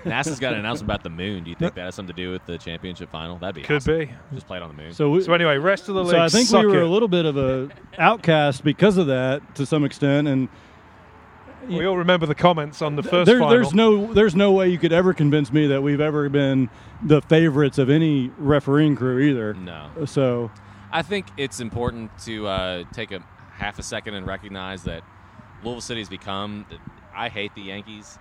[0.04, 1.44] NASA's got an announcement about the moon.
[1.44, 3.36] Do you think that has something to do with the championship final?
[3.38, 3.98] That'd be Could awesome.
[3.98, 4.10] be.
[4.34, 4.92] Just play it on the moon.
[4.92, 6.12] so we, So anyway, rest of the league.
[6.12, 6.82] so I think suck we were it.
[6.84, 7.68] a little bit of a
[7.98, 10.48] outcast because of that to some extent and
[11.68, 13.48] We all remember the comments on the first there, final.
[13.50, 16.68] there's no there's no way you could ever convince me that we've ever been
[17.02, 19.88] the favorites of any refereeing crew either no.
[20.04, 20.50] so
[20.92, 23.20] I think it's important to uh, take a
[23.52, 25.02] half a second and recognize that
[25.64, 26.66] Louisville City's become.
[27.16, 28.18] I hate the Yankees.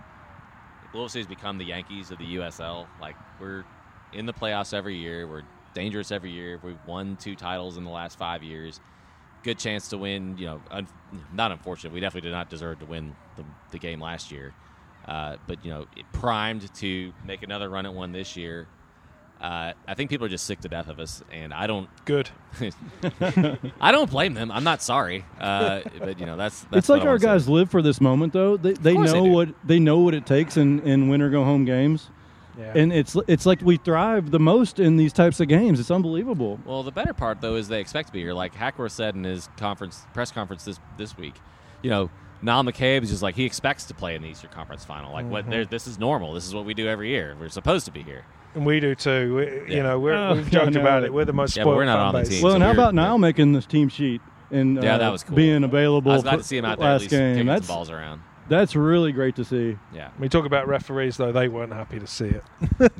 [0.93, 2.87] Louisville City's become the Yankees of the USL.
[3.01, 3.65] Like we're
[4.13, 5.27] in the playoffs every year.
[5.27, 6.59] We're dangerous every year.
[6.63, 8.79] We've won two titles in the last five years.
[9.43, 10.37] Good chance to win.
[10.37, 10.87] You know, un-
[11.33, 11.93] not unfortunate.
[11.93, 14.53] We definitely did not deserve to win the, the game last year.
[15.07, 18.67] Uh, but you know, it primed to make another run at one this year.
[19.43, 22.29] Uh, I think people are just sick to death of us, and I don't Good.
[23.81, 24.51] I don't blame them.
[24.51, 27.25] I'm not sorry, uh, but you know that's, that's it's like our wanna say.
[27.27, 30.13] guys live for this moment though they, they course they know what they know what
[30.13, 32.09] it takes in, in win or go home games
[32.57, 32.71] Yeah.
[32.75, 36.59] and it's it's like we thrive the most in these types of games it's unbelievable
[36.65, 38.33] Well, the better part though is they expect to be here.
[38.33, 41.35] Like Hackworth said in his conference press conference this this week.
[41.81, 42.09] You know,
[42.41, 45.11] Niall McCabe is just like he expects to play in the Eastern Conference Final.
[45.11, 45.49] Like what?
[45.69, 46.33] This is normal.
[46.33, 47.35] This is what we do every year.
[47.37, 48.23] We're supposed to be here.
[48.55, 49.35] And we do too.
[49.35, 49.77] We, Yeah.
[49.77, 50.81] You know, we're, Oh, we've I joked know.
[50.81, 51.13] about it.
[51.13, 52.29] We're the most Yeah, but spoiled we're not fan on the base.
[52.29, 52.43] team.
[52.43, 55.23] well and how we're- about Niall making this team sheet and Yeah, uh, that was
[55.23, 55.35] cool.
[55.35, 57.75] being available I was glad to see him out there last game kicking that's some
[57.75, 58.21] balls around.
[58.49, 59.77] That's really great to see.
[59.95, 60.09] Yeah.
[60.19, 62.43] We talk about referees, though; they weren't happy to see it.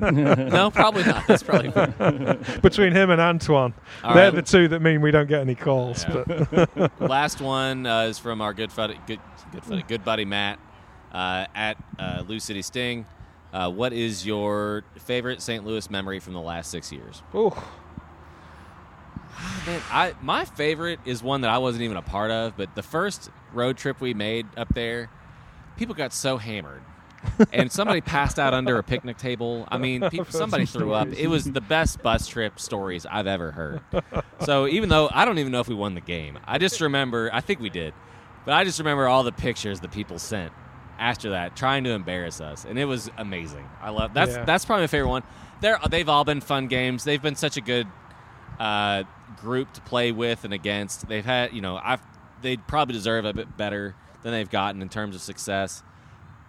[0.00, 1.26] no, probably not.
[1.26, 1.68] That's probably.
[2.62, 4.34] Between him and Antoine, All they're right.
[4.34, 6.06] the two that mean we don't get any calls.
[6.08, 6.24] Yeah.
[6.74, 9.20] But Last one uh, is from our good buddy, good,
[9.52, 10.58] good, buddy, good buddy Matt
[11.12, 13.04] uh, at uh, Lou City Sting.
[13.54, 15.64] Uh, what is your favorite St.
[15.64, 17.22] Louis memory from the last six years?
[17.36, 17.52] Ooh,
[19.66, 22.82] Man, I my favorite is one that I wasn't even a part of, but the
[22.82, 25.08] first road trip we made up there,
[25.76, 26.82] people got so hammered.
[27.52, 29.66] and somebody passed out under a picnic table.
[29.70, 31.08] I mean, pe- somebody threw up.
[31.08, 33.80] It was the best bus trip stories I've ever heard.
[34.40, 37.30] So even though I don't even know if we won the game, I just remember.
[37.32, 37.94] I think we did,
[38.44, 40.52] but I just remember all the pictures the people sent
[40.98, 43.68] after that, trying to embarrass us, and it was amazing.
[43.80, 44.44] I love that's Yeah.
[44.44, 45.22] that's probably my favorite one.
[45.60, 47.04] They're they've all been fun games.
[47.04, 47.86] They've been such a good
[48.58, 49.04] uh,
[49.40, 51.08] group to play with and against.
[51.08, 52.00] They've had, you know, I've
[52.42, 55.82] they probably deserve a bit better than they've gotten in terms of success.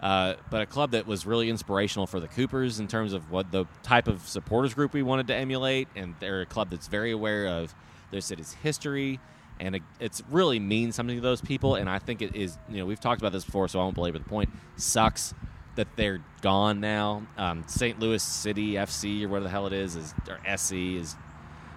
[0.02, 3.50] Uh, but a club that was really inspirational for the Coopers in terms of what
[3.50, 7.12] the type of supporters group we wanted to emulate, and they're a club that's very
[7.12, 7.74] aware of
[8.10, 9.18] their city's history,
[9.60, 11.74] and it, it's really means something to those people.
[11.76, 13.94] And I think it is, you know, we've talked about this before, so I won't
[13.94, 14.50] belabor the point.
[14.76, 15.34] Sucks
[15.76, 17.26] that they're gone now.
[17.36, 17.98] Um, St.
[18.00, 21.16] Louis City FC or whatever the hell it is is or SC is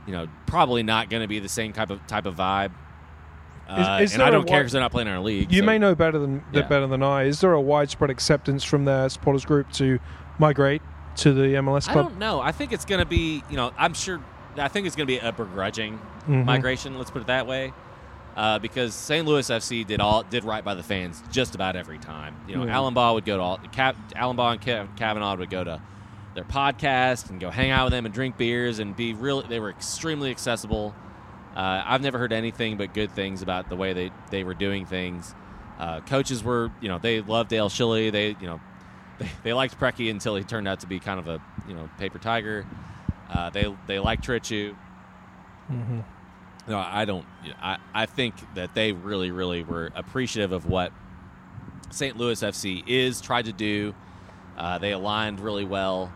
[0.09, 2.71] you know, probably not going to be the same type of type of vibe.
[3.67, 5.51] Uh, is and there I don't care because they're not playing in our league.
[5.51, 6.63] you so- may know better than Yeah.
[6.63, 7.25] better than I.
[7.25, 9.99] Is there a widespread acceptance from their supporters group to
[10.39, 10.81] migrate
[11.17, 12.41] to the MLS I don't know.
[12.41, 13.43] I think it's going to be.
[13.49, 14.19] You know, I'm sure.
[14.57, 15.99] I think it's going to be a begrudging
[16.29, 16.45] Mhm.
[16.45, 16.97] migration.
[16.97, 17.73] Let's put it that way.
[18.37, 19.25] Uh, because St.
[19.27, 22.35] Louis FC did all did right by the fans just about every time.
[22.47, 22.75] You know, Yeah.
[22.75, 25.81] Alan Baugh would go to all Cap, Alan Baugh and Kev, Kavanaugh would go to
[26.35, 29.45] their podcast and go hang out with them and drink beers and be really.
[29.47, 30.93] They were extremely accessible.
[31.55, 34.85] Uh, I've never heard anything but good things about the way they, they were doing
[34.85, 35.33] things.
[35.79, 38.11] Uh, coaches were, you know, they loved Dale Schilly.
[38.11, 38.61] They, you know,
[39.19, 41.89] they, they liked Preki until he turned out to be kind of a, you know,
[41.97, 42.65] paper tiger.
[43.29, 44.75] Uh, they they liked Trittschuh.
[45.69, 46.03] Mhm.
[46.69, 47.25] No, I don't.
[47.43, 50.91] you know, I I think that they really, really were appreciative of what
[51.89, 52.15] St.
[52.15, 53.95] Louis FC is tried to do.
[54.57, 56.11] Uh, they aligned really well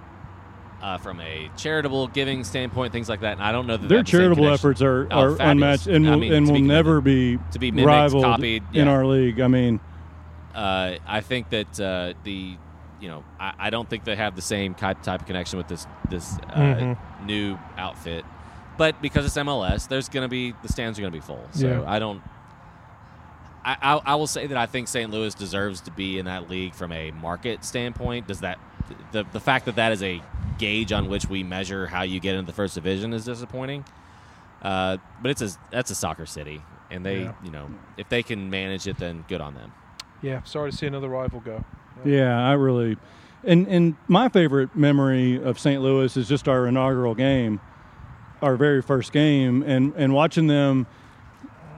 [0.82, 3.34] uh, from a charitable giving standpoint, things like that.
[3.34, 5.86] And I don't know that Their they have the charitable efforts are, Oh, are fabulous.
[5.86, 8.64] unmatched and I will, mean, and will be- never be to be mimicked, rivaled copied,
[8.74, 9.40] in our league.
[9.42, 9.80] I mean,
[10.54, 12.58] uh, I think that uh, the
[13.02, 15.68] you know I, I don't think they have the same ki- type of connection with
[15.68, 16.98] this this uh, Mhm.
[17.26, 18.24] new outfit,
[18.78, 21.44] but because it's MLS, there's going to be the stands are going to be full.
[21.52, 21.84] So Yeah.
[21.90, 22.22] I don't.
[23.66, 25.10] I, I, I will say that I think St.
[25.10, 28.28] Louis deserves to be in that league from a market standpoint.
[28.28, 28.60] Does that
[29.14, 30.22] the the fact that that is a
[30.58, 33.86] gauge on which we measure how you get into the first division is disappointing.
[34.62, 36.62] Uh, but it's a that's a soccer city,
[36.92, 37.34] and they Yeah.
[37.44, 39.72] you know if they can manage it, then good on them.
[40.22, 41.64] Yeah, sorry to see another rival go.
[42.06, 42.98] yeah, I really.
[43.46, 45.82] And and my favorite memory of St.
[45.82, 47.60] Louis is just our inaugural game,
[48.44, 50.86] our very first game, and and watching them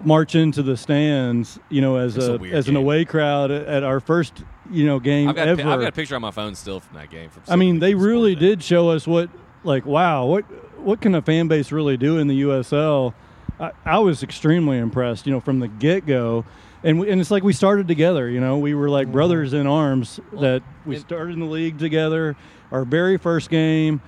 [0.03, 1.59] march into the stands.
[1.69, 2.83] You know, as It's a a, weird as an game.
[2.83, 5.63] away crowd at, our first you know game I've got, a ever.
[5.63, 7.29] pi- I've got a picture on my phone still from that game.
[7.29, 9.29] From I mean, they really did show us what,
[9.63, 10.43] like, wow, what
[10.79, 13.13] what can a fan base really do in the USL?
[13.59, 16.43] I, I was extremely impressed, you know, from the get go,
[16.83, 18.29] and we, and it's like we started together.
[18.29, 20.19] You know, we were like brothers in arms.
[20.33, 22.35] that we it- started in the league together,
[22.71, 24.01] our very first game,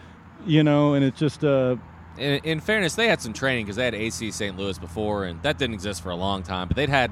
[0.46, 1.78] you know, and it's just uh,
[2.18, 4.58] In, in fairness, they had some training because they had AC St.
[4.58, 6.68] Louis before, and that didn't exist for a long time.
[6.68, 7.12] But they'd had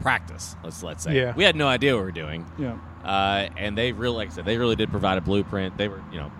[0.00, 0.56] practice.
[0.64, 1.16] Let's let's say.
[1.16, 1.34] Yeah.
[1.34, 4.32] We had no idea what we were doing, yeah, uh, and they really, like I
[4.32, 5.76] said, they really did provide a blueprint.
[5.78, 6.32] They were, you know,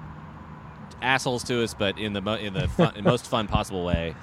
[1.00, 4.14] assholes to us, but in the mo- in the fun, in most fun possible way.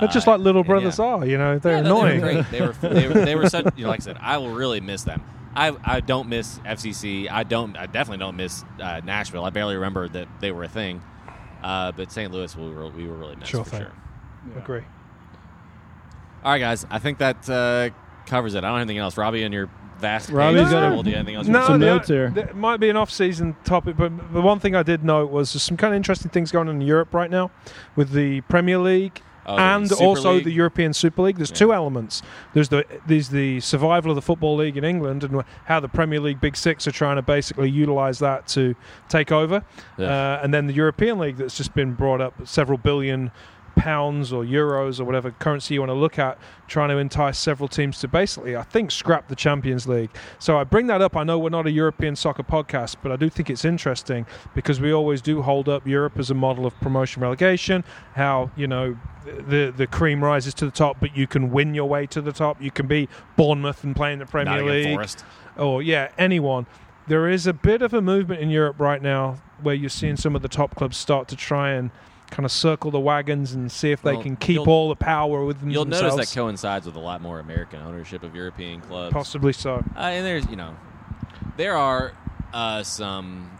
[0.00, 1.04] They're just Uh, like little and brothers yeah.
[1.04, 1.58] are, you know.
[1.60, 2.44] They're Yeah, no, annoying.
[2.50, 2.82] They were great.
[2.82, 3.66] They were they were, they were such.
[3.76, 5.22] You know, like I said, I will really miss them.
[5.56, 7.30] I, I don't miss FCC.
[7.30, 7.76] I don't.
[7.76, 9.44] I definitely don't miss uh, Nashville.
[9.44, 11.00] I barely remember that they were a thing.
[11.64, 12.30] Uh, but St.
[12.30, 13.80] Louis, we were we were really missed Sure for thing.
[13.80, 14.58] sure.
[14.58, 14.82] Agree.
[16.44, 16.86] All right, guys.
[16.90, 17.88] I think that uh,
[18.26, 18.58] covers it.
[18.58, 19.16] I don't have anything else.
[19.16, 21.46] Robbie, and your vast Robbie's page, got a- do you have anything else?
[21.46, 22.30] you No, want Some the- notes here.
[22.30, 25.62] There might be an off-season topic, but the one thing I did note was there's
[25.62, 27.50] some kind of interesting things going on in Europe right now
[27.96, 30.44] with the Premier League Oh, and Super also League?
[30.44, 31.36] the European Super League.
[31.36, 31.56] There's Yeah.
[31.56, 32.22] two elements.
[32.54, 36.20] There's the there's the survival of the football league in England and how the Premier
[36.20, 38.74] League Big Six are trying to basically utilize that to
[39.08, 39.62] take over,
[39.98, 40.06] Yeah.
[40.06, 43.30] uh, and then the European League that's just been brought up several billion
[43.76, 47.68] pounds or euros or whatever currency you want to look at, trying to entice several
[47.68, 50.10] teams to basically, I think, scrap the Champions League.
[50.38, 51.16] So I bring that up.
[51.16, 54.80] I know we're not a European soccer podcast, but I do think it's interesting because
[54.80, 57.84] we always do hold up Europe as a model of promotion relegation.
[58.14, 61.88] How you know the the cream rises to the top, but you can win your
[61.88, 62.60] way to the top.
[62.62, 65.24] You can be Bournemouth and play in the Premier Nottingham League Forest.
[65.56, 66.66] or yeah, anyone.
[67.06, 70.34] There is a bit of a movement in Europe right now where you're seeing some
[70.34, 71.90] of the top clubs start to try and
[72.34, 75.60] kind of circle the wagons and see if they can keep all the power with
[75.60, 76.16] them You'll themselves.
[76.16, 79.12] notice that coincides with a lot more American ownership of European clubs.
[79.12, 79.84] Possibly so.
[79.96, 80.76] Uh, and there's, you know,
[81.56, 82.12] there are
[82.52, 83.56] uh, some,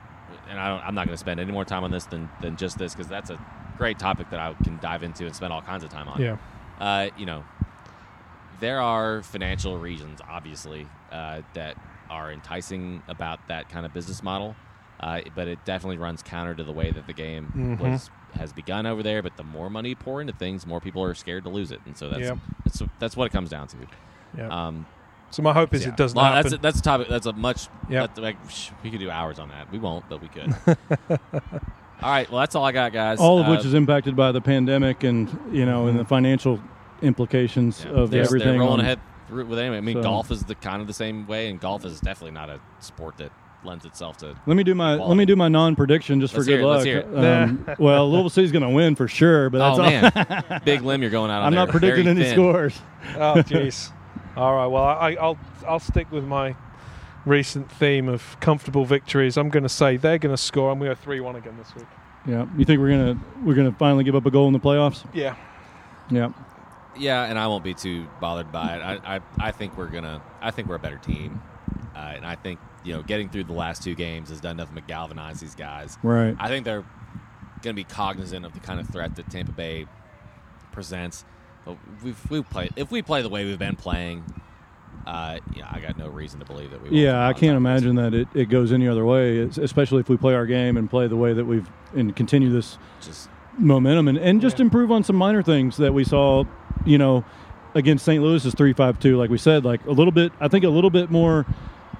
[0.48, 2.56] and I don't, I'm not going to spend any more time on this than, than
[2.56, 3.38] just this because that's a
[3.78, 6.20] great topic that I can dive into and spend all kinds of time on.
[6.20, 6.36] Yeah.
[6.80, 7.44] Uh, you know,
[8.58, 11.76] there are financial reasons, obviously, uh, that
[12.10, 14.56] are enticing about that kind of business model.
[15.04, 17.78] Uh, but it definitely runs counter to the way that the game Mhm.
[17.92, 19.22] was has begun over there.
[19.22, 21.80] But the more money you pour into things, more people are scared to lose it,
[21.84, 22.38] and so that's Yep.
[22.64, 23.76] that's, that's what it comes down to.
[24.38, 24.48] Yeah.
[24.48, 24.86] Um,
[25.30, 25.88] so my hope is yeah.
[25.90, 26.42] it doesn't Well, happen.
[26.42, 27.08] That's a, that's a topic.
[27.08, 27.68] That's a much.
[27.90, 28.14] Yep.
[28.14, 28.36] That, like,
[28.82, 29.70] we could do hours on that.
[29.70, 30.54] We won't, but we could.
[31.10, 32.30] all right.
[32.30, 33.18] Well, that's all I got, guys.
[33.20, 36.60] all of Uh, which is impacted by the pandemic and you know and the financial
[37.02, 38.48] implications yeah, of they're, everything.
[38.52, 39.78] They're rolling on- ahead through with anyway.
[39.78, 42.32] I mean, So- golf is the kind of the same way, and golf is definitely
[42.34, 43.30] not a sport that
[43.64, 44.36] lends itself to.
[44.46, 47.12] Let me do my let me do my non-prediction just Let's for good hear it,
[47.12, 47.24] let's luck.
[47.24, 47.32] hear
[47.68, 49.90] Um, well, Louisville City's going to win for sure, but that's oh all.
[49.90, 51.46] man, big limb you're going out on.
[51.46, 51.66] I'm there.
[51.66, 52.34] not predicting Very any thin.
[52.34, 52.78] scores.
[53.16, 53.92] oh, jeez.
[54.36, 54.66] all right.
[54.66, 56.56] Well, I, I'll I'll stick with my
[57.26, 59.36] recent theme of comfortable victories.
[59.36, 60.70] I'm going to say they're going to score.
[60.70, 61.86] I'm going to three one again this week.
[62.26, 65.04] Yeah, you think we're gonna we're gonna finally give up a goal in the playoffs?
[65.12, 65.36] Yeah.
[66.10, 66.32] Yeah,
[66.98, 68.80] Yeah, and I won't be too bothered by it.
[68.80, 70.22] I, I, I think we're gonna.
[70.42, 71.40] I think we're a better team,
[71.94, 74.74] uh, and I think you know getting through the last two games has done nothing
[74.74, 75.98] but galvanize these guys.
[76.02, 76.36] right.
[76.38, 76.84] I think they're
[77.62, 79.86] going to be cognizant of the kind of threat that Tampa Bay
[80.72, 81.24] presents.
[81.64, 84.22] But we've, we play if we play the way we've been playing.
[85.06, 86.90] Uh, yeah, I got no reason to believe that we.
[86.90, 87.90] Yeah, I can't on top of this.
[87.90, 90.76] imagine that it, it goes any other way, es- especially if we play our game
[90.76, 93.28] and play the way that we've and continue this Just
[93.58, 94.64] momentum and, and just Yeah.
[94.66, 96.44] improve on some minor things that we saw,
[96.86, 97.24] you know,
[97.74, 98.22] against St.
[98.22, 99.16] Louis's three five two.
[99.18, 100.32] Like we said, like a little bit.
[100.40, 101.44] I think a little bit more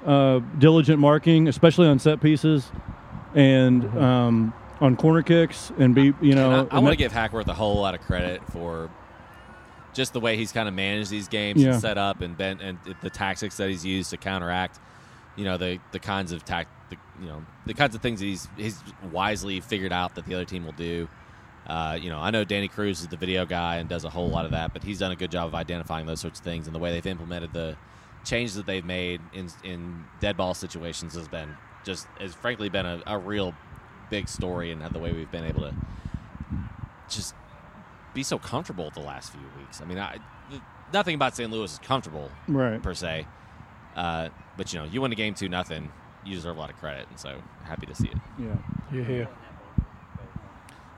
[0.04, 2.70] uh, diligent marking, especially on set pieces
[3.34, 6.60] and um, on corner kicks, and be you know.
[6.60, 8.90] And I, I want to give Hackworth a whole lot of credit for
[9.92, 11.72] just the way he's kind of managed these games Yeah.
[11.72, 14.78] and set up and been and the tactics that he's used to counteract.
[15.36, 18.26] You know the the kinds of tact, the, you know the kinds of things that
[18.26, 18.80] he's he's
[19.10, 21.08] wisely figured out that the other team will do.
[21.66, 24.28] Uh, you know, I know Danny Cruz is the video guy and does a whole
[24.28, 26.66] lot of that, but he's done a good job of identifying those sorts of things.
[26.66, 27.74] And the way they've implemented the
[28.24, 32.86] changes that they've made in in dead ball situations has been just has frankly been
[32.86, 33.54] a, a real
[34.10, 35.74] big story and the way we've been able to
[37.08, 37.34] just
[38.14, 39.80] be so comfortable the last few weeks.
[39.80, 40.18] I mean, I,
[40.92, 41.50] nothing about St.
[41.50, 42.82] Louis is comfortable right.
[42.82, 43.26] per se,
[43.96, 45.90] uh, but you know, you win a game two nothing,
[46.24, 48.18] you deserve a lot of credit, and so happy to see it.
[48.38, 48.56] Yeah.
[48.92, 49.28] You're here.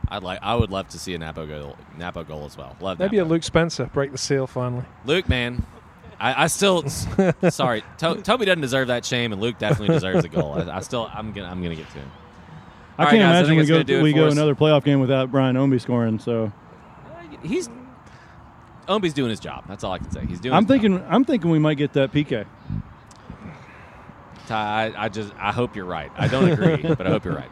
[0.09, 2.77] I'd like, I would love to see a Napo goal, Napo goal as well.
[2.81, 4.85] Love Maybe a Luke Spencer break the seal finally.
[5.05, 5.67] Luke, man.
[6.19, 10.29] I, I still, sorry, to, Toby doesn't deserve that shame, and Luke definitely deserves a
[10.29, 10.55] goal.
[10.55, 12.11] I, I still, I'm gonna, I'm gonna get to him.
[12.99, 14.33] I All right, can't guys, I imagine think we go do we go us.
[14.33, 16.19] another playoff game without Brian Ownby scoring.
[16.19, 16.51] So
[17.43, 17.69] He's,
[18.89, 19.65] Ownby's doing his job.
[19.69, 20.25] That's all I can say.
[20.25, 20.55] He's doing.
[20.55, 20.81] I'm his job.
[20.83, 22.47] thinking I'm thinking we might get that PK.
[24.47, 26.11] Ty, I, I just I hope you're right.
[26.17, 27.51] I don't agree, but I hope you're right.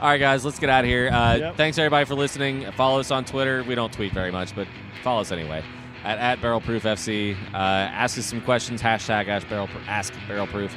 [0.00, 1.08] All right, guys, let's get out of here.
[1.08, 1.56] Uh, Yep.
[1.56, 2.70] Thanks everybody for listening.
[2.72, 3.64] Follow us on Twitter.
[3.64, 4.68] We don't tweet very much, but
[5.02, 5.64] follow us anyway
[6.06, 7.36] at, at Barrel Proof FC.
[7.52, 8.80] Uh, ask us some questions.
[8.80, 10.74] Hashtag Ask Barrel, ask Barrel Proof.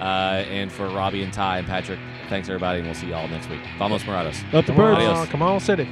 [0.00, 3.28] Uh, and for Robbie and Ty and Patrick, thanks everybody, and we'll see you all
[3.28, 3.60] next week.
[3.78, 4.42] Vamos Morados.
[4.52, 4.98] Up the birds.
[4.98, 5.28] Adios.
[5.28, 5.88] come on, City.